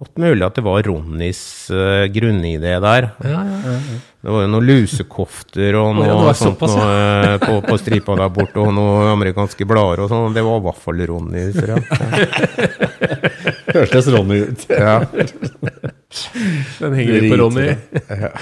[0.00, 3.10] Godt mulig at det var Ronnys uh, grunnidé der.
[3.20, 3.74] Ja, ja, ja.
[4.20, 8.30] Det var jo noen lusekofter og noe oh, sånt noe, uh, på, på, stripa der
[8.32, 10.34] borte, og noen amerikanske blader og sånn.
[10.36, 11.42] Det var i hvert fall Ronny.
[11.52, 11.76] Ja.
[13.76, 14.60] Hørtes Ronny ut.
[14.72, 14.96] ja.
[16.80, 17.68] Den henger på Ronny.
[18.08, 18.32] Ja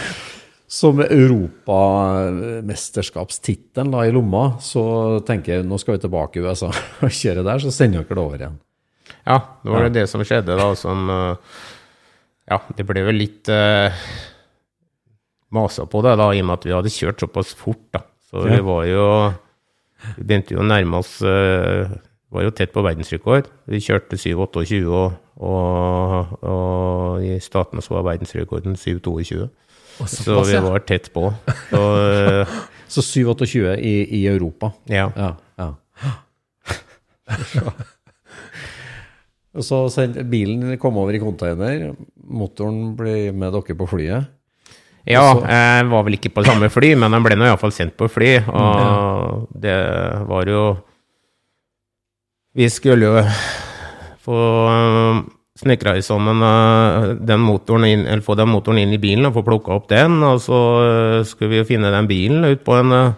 [0.68, 7.40] som europamesterskapstittelen i lomma, så tenker jeg nå skal vi tilbake i USA og kjøre
[7.46, 8.60] der, så sender dere det over igjen.
[9.28, 11.56] Ja, det var det det som skjedde, da, som eh,
[12.48, 13.92] Ja, det ble vel litt uh,
[15.52, 18.06] masa på det, da, i og med at vi hadde kjørt såpass fort, da.
[18.28, 19.04] Så vi var jo
[20.16, 21.92] Vi begynte jo å nærme oss uh,
[22.32, 23.48] Var jo tett på verdensrekord.
[23.68, 29.48] Vi kjørte 7,28, og, og, og i statene så var verdensrekorden 7,22.
[30.08, 31.28] Så vi var tett på.
[31.70, 32.58] Så, uh,
[32.96, 34.72] så 7-28 i, i, Europa?
[34.92, 35.08] Ja.
[35.16, 35.70] ja, ja.
[39.56, 41.94] Og så bilen kom over i container,
[42.28, 44.34] motoren ble med dere på flyet?
[45.08, 48.10] Ja, jeg var vel ikke på samme fly, men den ble nå iallfall sendt på
[48.12, 48.34] fly.
[48.44, 49.78] Og det
[50.28, 50.62] var jo
[52.58, 53.22] Vi skulle jo
[54.24, 54.38] få
[55.58, 59.38] snekra i sammen uh, den motoren inn, eller få den motoren inn i bilen og
[59.38, 60.20] få plukka opp den.
[60.26, 63.16] Og så uh, skulle vi jo finne den bilen ut på en eh,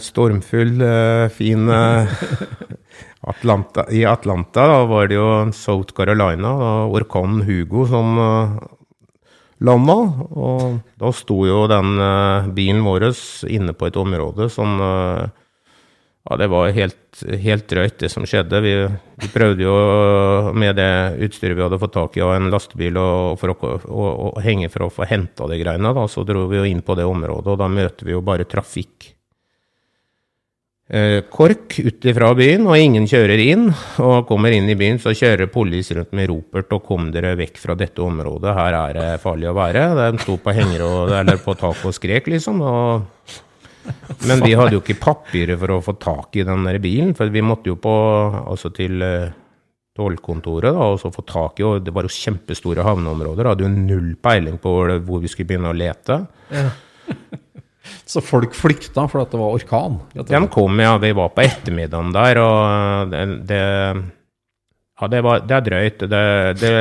[0.00, 2.08] stormfull, uh, fin uh,
[3.20, 8.18] Atlanta, I Atlanta da var det jo South Carolina, da, orkanen Hugo, som
[9.64, 9.96] landa.
[10.36, 11.96] Og da sto jo den
[12.54, 13.08] bilen vår
[13.48, 14.76] inne på et område som
[16.24, 18.60] Ja, det var helt, helt drøyt, det som skjedde.
[18.64, 18.76] Vi,
[19.20, 19.74] vi, prøvde jo
[20.56, 24.06] med det utstyret vi hadde fått tak i av en lastebil, og for å, å,
[24.28, 25.96] å henge for å få henta de greiene.
[25.96, 26.06] Da.
[26.08, 29.14] Så dro vi jo inn på det området, og da møter vi jo bare trafikk
[29.14, 29.23] Eh,
[30.84, 33.70] KORK ut ifra byen, og ingen kjører inn.
[34.04, 37.56] Og kommer inn i byen, så kjører politiet rundt med ropert og 'kom dere vekk
[37.56, 40.12] fra dette området, her er det farlig å være'.
[40.12, 42.60] De sto på hengere og, eller på taket og skrek, liksom.
[42.60, 43.02] Og,
[44.28, 47.32] men vi hadde jo ikke papirer for å få tak i den der bilen, for
[47.32, 47.96] vi måtte jo på,
[48.44, 49.32] altså til uh,
[49.96, 53.46] tollkontoret og så få tak i, og det var jo kjempestore havneområder.
[53.46, 56.26] Hadde jo null peiling på hvor vi skulle begynne å lete.
[56.52, 56.68] Ja.
[58.10, 60.00] Så folk flykta for at det var orkan?
[60.14, 60.96] De kom, ja.
[61.02, 63.62] Vi var på ettermiddagen der, og det, det
[65.00, 66.04] Ja, det, var, det er drøyt.
[66.10, 66.24] Det,
[66.60, 66.74] det,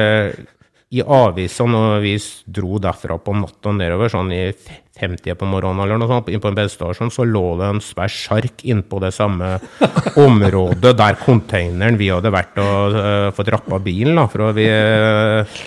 [0.94, 2.14] I avisa når vi
[2.46, 4.46] dro derfra på natta nedover, sånn i
[5.00, 8.62] 50 på morgenen eller noe sånt, på en bensinstasjon, så lå det en svær sjark
[8.70, 9.56] innpå det samme
[10.28, 15.58] området der containeren vi hadde vært og uh, fått rappa bilen, da, for vi uh,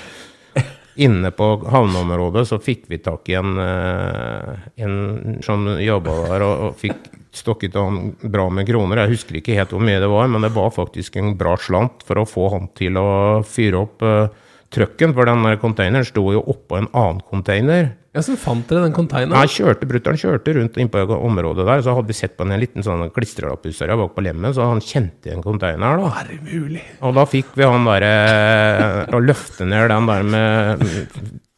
[0.97, 4.97] Inne på havneområdet så fikk vi tak i en, eh, en
[5.45, 9.03] som jobba der, og, og fikk stokket han bra med kroner.
[9.05, 12.05] Jeg husker ikke helt hvor mye det var, men det var faktisk en bra slant
[12.07, 13.09] for å få han til å
[13.45, 14.33] fyre opp uh,
[14.73, 17.95] trucken, for den containeren sto jo oppå en annen container.
[18.17, 19.37] Ja, Så fant dere den containeren?
[19.37, 21.83] Nei, kjørte, Brutter'n kjørte rundt inn på området der.
[21.85, 25.29] Så hadde vi sett på en liten sånn klistrelapp bak på lemmen, så han kjente
[25.29, 26.01] igjen containeren.
[26.01, 26.23] da.
[26.23, 26.83] Er det mulig?
[27.05, 30.87] Og da fikk vi han derre Å løfte ned den der med,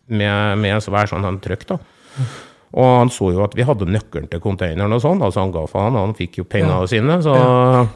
[0.09, 1.79] med, med svær sånn han trykk, da.
[2.75, 5.63] Og han så jo at vi hadde nøkkelen til containeren og sånn, altså han ga
[5.71, 5.97] faen.
[5.97, 6.89] Han fikk jo penga ja.
[6.91, 7.23] sine.
[7.23, 7.87] Så ja.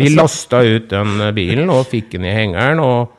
[0.00, 2.80] vi lasta ut den bilen og fikk den i hengeren.
[2.80, 3.18] og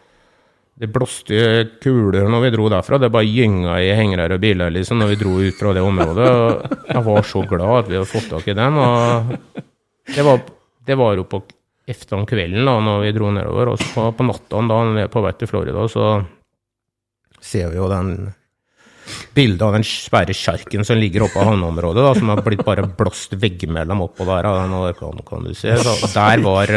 [0.74, 1.40] det blåste
[1.84, 3.00] kuler når vi dro derfra.
[3.02, 6.30] Det bare gynga i hengere og biler liksom, når vi dro ut fra det området.
[6.34, 8.80] Og jeg var så glad at vi hadde fått tak i den.
[8.82, 9.36] Og
[10.14, 10.46] det var,
[10.90, 11.44] det var jo på
[11.94, 13.74] etter kvelden da når vi dro nedover.
[13.74, 16.16] Og på, på natta da vi er på vei til Florida, så
[17.44, 18.16] ser vi jo den
[19.36, 23.36] bildet av den svære sjarken som ligger oppe av havneområdet, som har blitt bare blåst
[23.36, 25.76] veggimellom oppå der av den orkanen, kan du se.
[25.78, 26.72] Så der var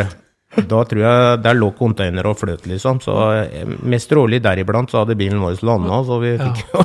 [0.54, 3.00] da tror jeg der lå container og fløt, liksom.
[3.04, 6.84] Så eh, mest rolig deriblant så hadde bilen vår landa, så vi fikk jo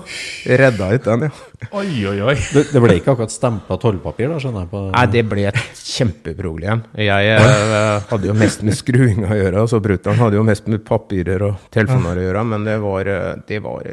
[0.59, 1.32] redda ut den, ja.
[1.78, 2.36] Oi, oi, oi.
[2.41, 4.72] Det, det ble ikke akkurat stempla tollpapir, da, skjønner jeg?
[4.74, 4.82] På...
[4.89, 6.84] Nei, det ble et kjempeproblem.
[7.05, 10.84] Jeg eh, hadde jo mest med skruing å gjøre, så brutter'n hadde jo mest med
[10.88, 13.91] papirer og telefoner å gjøre, men det var, eh, det var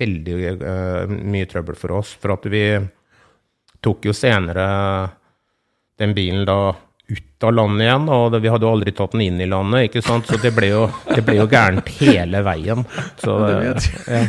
[0.00, 2.14] veldig uh, mye trøbbel for oss.
[2.20, 2.64] For at vi
[3.84, 4.70] tok jo senere
[6.00, 6.60] den bilen da
[7.10, 10.02] ut av landet igjen, og vi hadde jo aldri tatt den inn i landet, ikke
[10.04, 10.24] sant?
[10.28, 12.80] så det ble jo, det ble jo gærent hele veien.
[13.22, 14.20] Så, det vet jeg.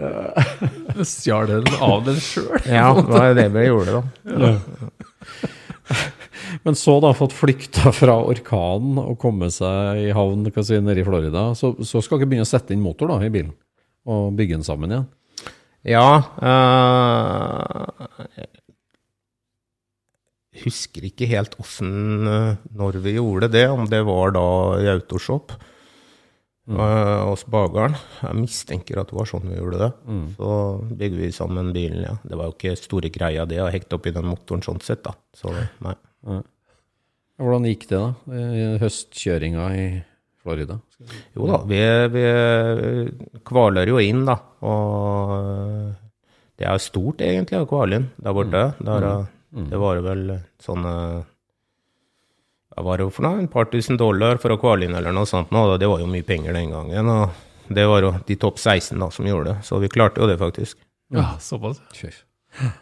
[0.00, 0.14] Ja.
[1.04, 2.56] Stjal den av den sjøl?
[2.64, 4.02] Ja, det var det vi gjorde, da.
[4.24, 4.52] Ja.
[6.62, 11.06] Men så, da, fått flykta fra orkanen og komme seg i havn si, nede i
[11.06, 13.54] Florida, så, så skal dere begynne å sette inn motor da, i bilen
[14.10, 15.08] og bygge den sammen igjen?
[15.86, 16.10] Ja.
[16.44, 17.86] Øh,
[20.64, 24.46] husker ikke helt åssen eh, Når vi gjorde det, om det var da
[24.80, 25.54] i Autoshop
[26.70, 26.76] mm.
[26.78, 27.96] uh, hos bageren.
[28.22, 29.90] Jeg mistenker at det var sånn vi gjorde det.
[30.06, 30.26] Mm.
[30.36, 30.52] Så
[30.90, 32.14] bygde vi sammen bilen, ja.
[32.22, 35.02] Det var jo ikke store greia det å hekte opp i den motoren sånn sett,
[35.06, 35.16] da.
[35.36, 35.96] Så nei.
[36.28, 36.42] Ja.
[37.40, 38.36] Hvordan gikk det, da?
[38.36, 39.84] I høstkjøringa i
[40.42, 40.76] Florida?
[41.36, 41.80] Jo da, vi,
[42.12, 44.36] vi kvaler jo inn, da.
[44.68, 45.34] Og
[46.60, 48.64] det er stort, egentlig, å kvale inn der borte.
[48.76, 48.88] Mm.
[48.90, 49.36] Der, mm.
[49.54, 49.68] Mm.
[49.70, 50.24] Det var vel
[50.62, 50.90] sånne
[52.70, 53.40] Hva var det for noe?
[53.42, 55.50] En par tusen dollar for å kvale inn eller noe sånt.
[55.54, 57.10] Nå, det var jo mye penger den gangen.
[57.10, 59.64] Og det var jo de topp 16 da som gjorde det.
[59.66, 60.78] Så vi klarte jo det, faktisk.
[61.14, 61.82] Ja, såpass.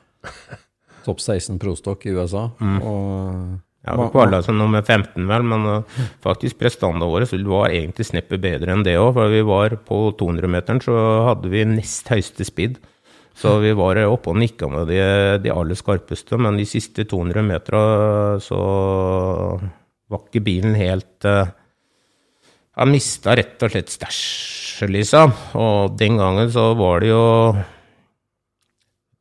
[1.07, 2.51] topp 16 prostokk i USA.
[2.61, 2.83] Mm.
[2.83, 3.57] og...
[3.87, 8.43] Ja, vi kvala som nummer 15, vel, men uh, faktisk prestanda våre var egentlig sneppet
[8.43, 9.15] bedre enn det òg.
[9.17, 10.97] For vi var på 200-meteren, så
[11.31, 12.77] hadde vi nest høyeste speed.
[13.39, 14.99] Så vi var oppe og nikka med de,
[15.45, 17.83] de, aller skarpeste, men de siste 200 metera
[18.43, 18.59] så
[20.09, 21.47] var ikke bilen helt uh,
[22.79, 25.35] Jeg mista rett og slett stæsjet, liksom.
[25.59, 27.25] Og den gangen så var det jo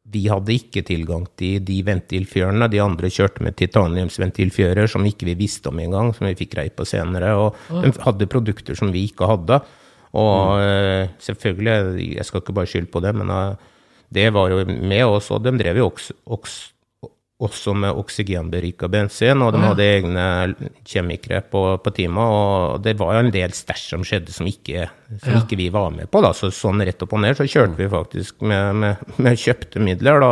[0.07, 2.69] vi hadde ikke tilgang til de ventilfjørene.
[2.71, 6.71] De andre kjørte med titaniumsventilfjører som ikke vi visste om engang, som vi fikk greie
[6.71, 7.33] på senere.
[7.35, 9.59] Og de hadde produkter som vi ikke hadde.
[10.17, 13.67] Og eh, selvfølgelig, jeg skal ikke bare skylde på det, men eh,
[14.13, 16.73] det var jo med oss, og de drev jo også, også,
[17.43, 20.23] også med oksygenberika bensin, og de hadde egne
[20.87, 24.87] kjemikere på, på teamet, og det var jo en del stæsj som skjedde som ikke,
[25.21, 25.41] som Ja.
[25.43, 27.89] ikke vi var med på, da, så sånn rett opp og ned så kjørte vi
[27.91, 30.31] faktisk med, med, med kjøpte midler, da,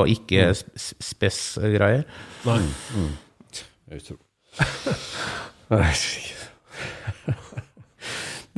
[0.00, 2.02] og ikke s- spes-greier.
[2.48, 2.58] Nei.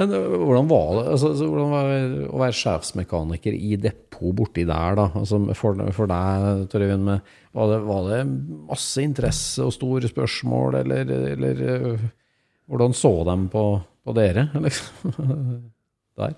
[0.03, 4.65] Men hvordan var det altså, altså, hvordan var det å være sjefsmekaniker i depot borti
[4.67, 5.09] der, da?
[5.19, 7.11] Altså, for, for deg, Torjevin,
[7.55, 8.23] var, var det
[8.71, 11.63] masse interesse og store spørsmål, eller, eller
[12.67, 13.67] hvordan så de på,
[14.03, 15.15] på dere, liksom?
[16.19, 16.35] Der?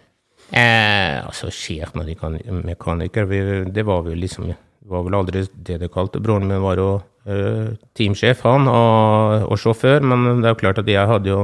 [0.52, 3.32] Eh, altså, sjefmekaniker,
[3.72, 6.20] det var vel liksom Det var vel aldri det det kalte.
[6.20, 6.88] Broren min var jo
[7.24, 11.38] eh, teamsjef, han, og, og sjåfør, men det er jo klart at jeg hadde jo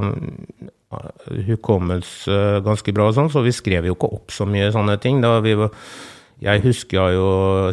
[1.46, 5.20] hukommelse ganske bra og sånn, så vi skrev jo ikke opp så mye sånne ting.
[5.22, 5.74] Da vi var
[6.40, 7.26] jeg husker jo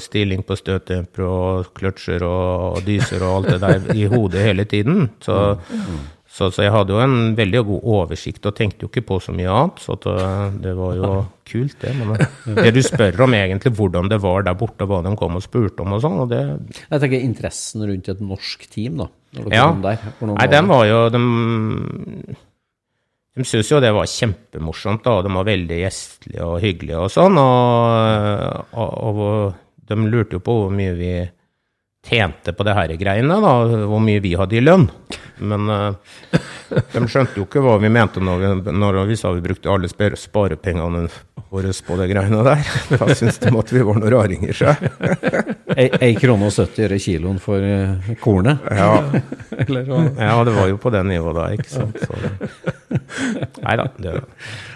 [0.04, 5.06] stilling på støtdemper og kløtsjer og, dyser og alt det der i hodet hele tiden.
[5.24, 5.56] Så,
[6.28, 9.36] så, så jeg hadde jo en veldig god oversikt og tenkte jo ikke på så
[9.36, 9.80] mye annet.
[9.86, 11.12] Så øh, det var jo
[11.48, 11.94] kult, det.
[11.96, 15.40] Men øh, det du spør om egentlig hvordan det var der borte, hva de kom
[15.40, 19.08] og spurte om og sånn, og det Jeg tenker interessen rundt et norsk team, da.
[19.48, 19.70] Ja.
[19.80, 20.04] der.
[20.28, 21.20] Nei, den var jo De,
[23.38, 25.18] de syntes jo det var kjempemorsomt, da.
[25.20, 27.38] og De var veldig gjestlige og hyggelige og sånn.
[27.38, 31.12] Og, og, og de lurte jo på hvor mye vi
[32.08, 33.54] tjente på det her greiene, da.
[33.88, 34.88] Hvor mye vi hadde i lønn.
[35.38, 35.94] Men uh,
[36.72, 41.04] de skjønte jo ikke hva vi mente når når vi sa vi brukte alle sparepengene
[41.54, 42.64] våre på de greiene der.
[42.92, 44.90] Da syntes de at vi var noen raringer, sjøl.
[45.78, 48.66] Ei- krone og 70 øre kiloen for uh, kornet?
[48.72, 48.90] Ja.
[49.68, 49.92] Eller?
[50.18, 52.02] Ja, det var jo på det nivået da, ikke sant.
[52.02, 52.98] Så,
[53.64, 53.88] nei da.
[54.02, 54.16] Det,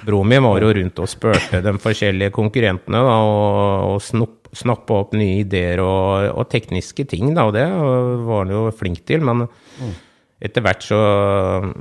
[0.06, 5.02] broren min var jo rundt og spurte de forskjellige konkurrentene da, og, og snopp, snappa
[5.04, 9.24] opp nye ideer og, og tekniske ting, da, og det var han jo flink til.
[9.28, 9.46] Men
[10.42, 11.02] etter hvert så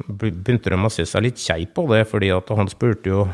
[0.06, 3.24] begynte de å se seg litt kjei på det, fordi at han spurte jo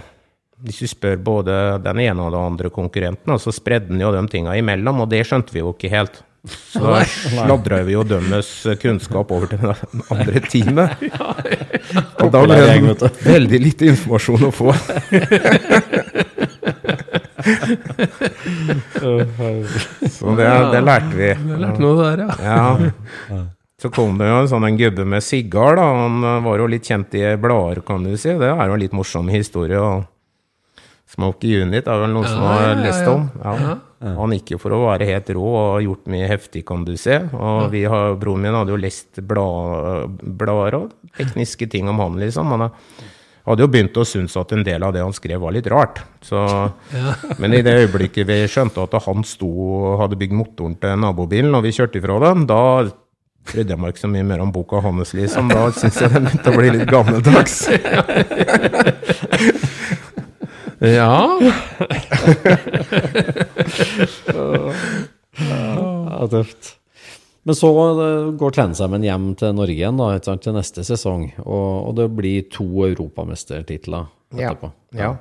[0.65, 4.23] hvis du spør både den ene og den andre konkurrenten, så spredde han jo de
[4.33, 6.23] tinga imellom, og det skjønte vi jo ikke helt.
[6.47, 6.81] Så
[7.11, 8.49] sladra vi jo dømmes
[8.81, 9.75] kunnskap over til det
[10.15, 11.03] andre teamet.
[12.23, 14.71] Og da ble det veldig lite informasjon å få.
[20.17, 21.29] Så det, det lærte vi.
[21.31, 22.57] Jeg lærte noe der, ja.
[23.31, 23.43] Ja.
[23.77, 25.87] Så kom det jo en sånn en gubbe med sigar, da.
[26.01, 28.33] Han eh, var jo litt kjent i blader, kan du si.
[28.33, 29.81] Det er jo en litt morsom historie.
[29.81, 30.07] og
[31.07, 33.29] Smokey Unit er vel noe som har ja, ja, lest om.
[33.43, 33.77] Ja.
[34.17, 36.95] Han gikk jo for å være helt rå og har gjort mye heftig, kan du
[37.01, 37.21] se.
[37.33, 42.19] Og vi har, broren min hadde jo lest blad, blader og tekniske ting om han,
[42.21, 42.53] liksom.
[42.57, 42.67] Han
[43.47, 46.03] hadde jo begynt å synes at en del av det han skrev var litt rart.
[46.25, 46.39] Så,
[47.41, 51.55] Men i det øyeblikket vi skjønte at han sto og hadde bygd motoren til nabobilen,
[51.55, 52.61] og vi kjørte ifra den, da
[53.47, 55.47] brydde jeg meg ikke så mye mer om boka hans, liksom.
[55.53, 57.57] Da syns jeg den begynte å bli litt gammeldags.
[60.77, 61.25] Ja,
[65.37, 66.77] Ja, tøft.
[67.47, 71.29] Men så eh, går Clansamen hjem til Norge igjen da, ikke sant, til neste sesong,
[71.45, 74.51] og, og det blir to europamestertitler Ja.
[74.51, 74.73] etterpå.
[74.99, 75.13] Ja.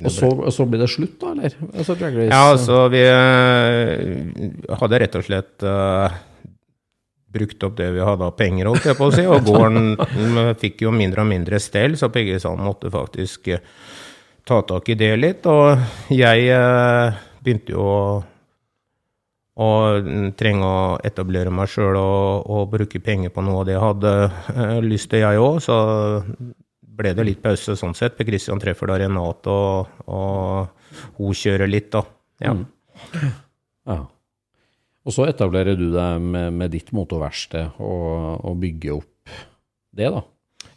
[0.00, 1.54] Og så, og så blir det slutt, da, eller?
[1.74, 6.14] Altså, Race, Ja, altså vi eh, hadde rett og slett uh,
[7.34, 9.90] brukt opp det vi hadde av penger, holdt jeg på å si, og gården
[10.62, 13.60] fikk jo mindre og mindre stell, så begge sammen måtte faktisk uh,
[14.48, 15.44] ta tak i det litt.
[15.50, 18.00] Og jeg uh, begynte jo å,
[19.60, 19.68] å
[20.38, 24.12] trenger å etablere meg sjøl og, og bruke penger på noe av det jeg hadde
[24.54, 25.58] eh, lyst til, jeg òg.
[25.64, 25.76] Så
[27.00, 28.16] ble det litt pause sånn sett.
[28.18, 32.02] Per Christian treffer da Renate, og, og hun kjører litt, da.
[32.44, 32.54] Ja.
[33.88, 33.98] Ja.
[35.00, 39.32] Og så etablerer du deg med, med ditt motorverksted og, og bygger opp
[39.96, 40.20] det, da.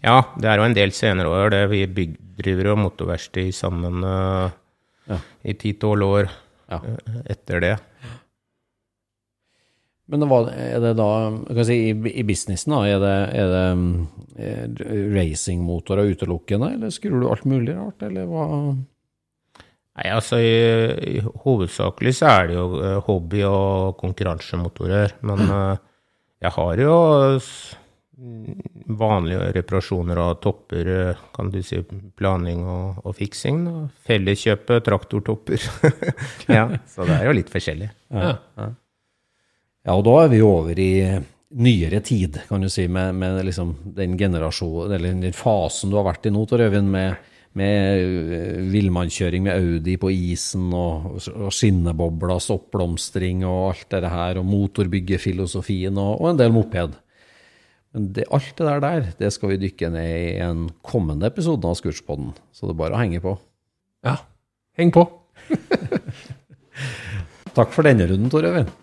[0.02, 1.52] ja, det er jo en del senere år.
[1.54, 4.48] Det vi bygg, driver jo motorverksted sammen uh,
[5.12, 5.18] Ja.
[5.44, 6.30] i ti-tolv år
[6.72, 6.80] Ja.
[6.80, 7.74] eh, etter det.
[10.12, 11.10] Men hva, er det da
[11.48, 13.94] kan si, i, i businessen, da, er det, er det mm,
[14.36, 14.66] eh,
[15.16, 18.48] racingmotorer utelukkende, eller skrur du alt mulig rart, eller hva?
[19.94, 20.58] Nei, altså i,
[21.14, 25.16] i Hovedsakelig så er det jo eh, hobby- og konkurransemotorer.
[25.30, 25.80] Men eh,
[26.44, 27.00] jeg har jo
[28.94, 30.90] vanlige reparasjoner av topper,
[31.34, 31.80] kan du si
[32.20, 33.64] planing og, og fiksing.
[34.08, 35.64] Felleskjøpe traktortopper.
[36.58, 37.94] ja, så det er jo litt forskjellig.
[38.12, 38.36] Ja.
[38.60, 38.74] Ja.
[39.84, 40.94] Ja, og da er vi over i
[41.54, 46.08] nyere tid, kan du si, med, med liksom den generasjonen, eller den fasen du har
[46.08, 47.30] vært i nå, Tor Øyvind, med,
[47.60, 48.02] med
[48.34, 54.50] eh, villmannskjøring med Audi på isen og, og skinnebobler, oppblomstring og alt det her, og
[54.50, 56.98] motorbyggefilosofien og, og en del moped.
[57.94, 61.70] Men det, alt det der der, det skal vi dykke ned i en kommende episode
[61.70, 62.32] av Scootspodden.
[62.50, 63.36] Så det er bare å henge på.
[64.08, 64.18] Ja,
[64.80, 65.06] heng på.
[67.58, 68.74] takk for denne runden, Tor Øyvind.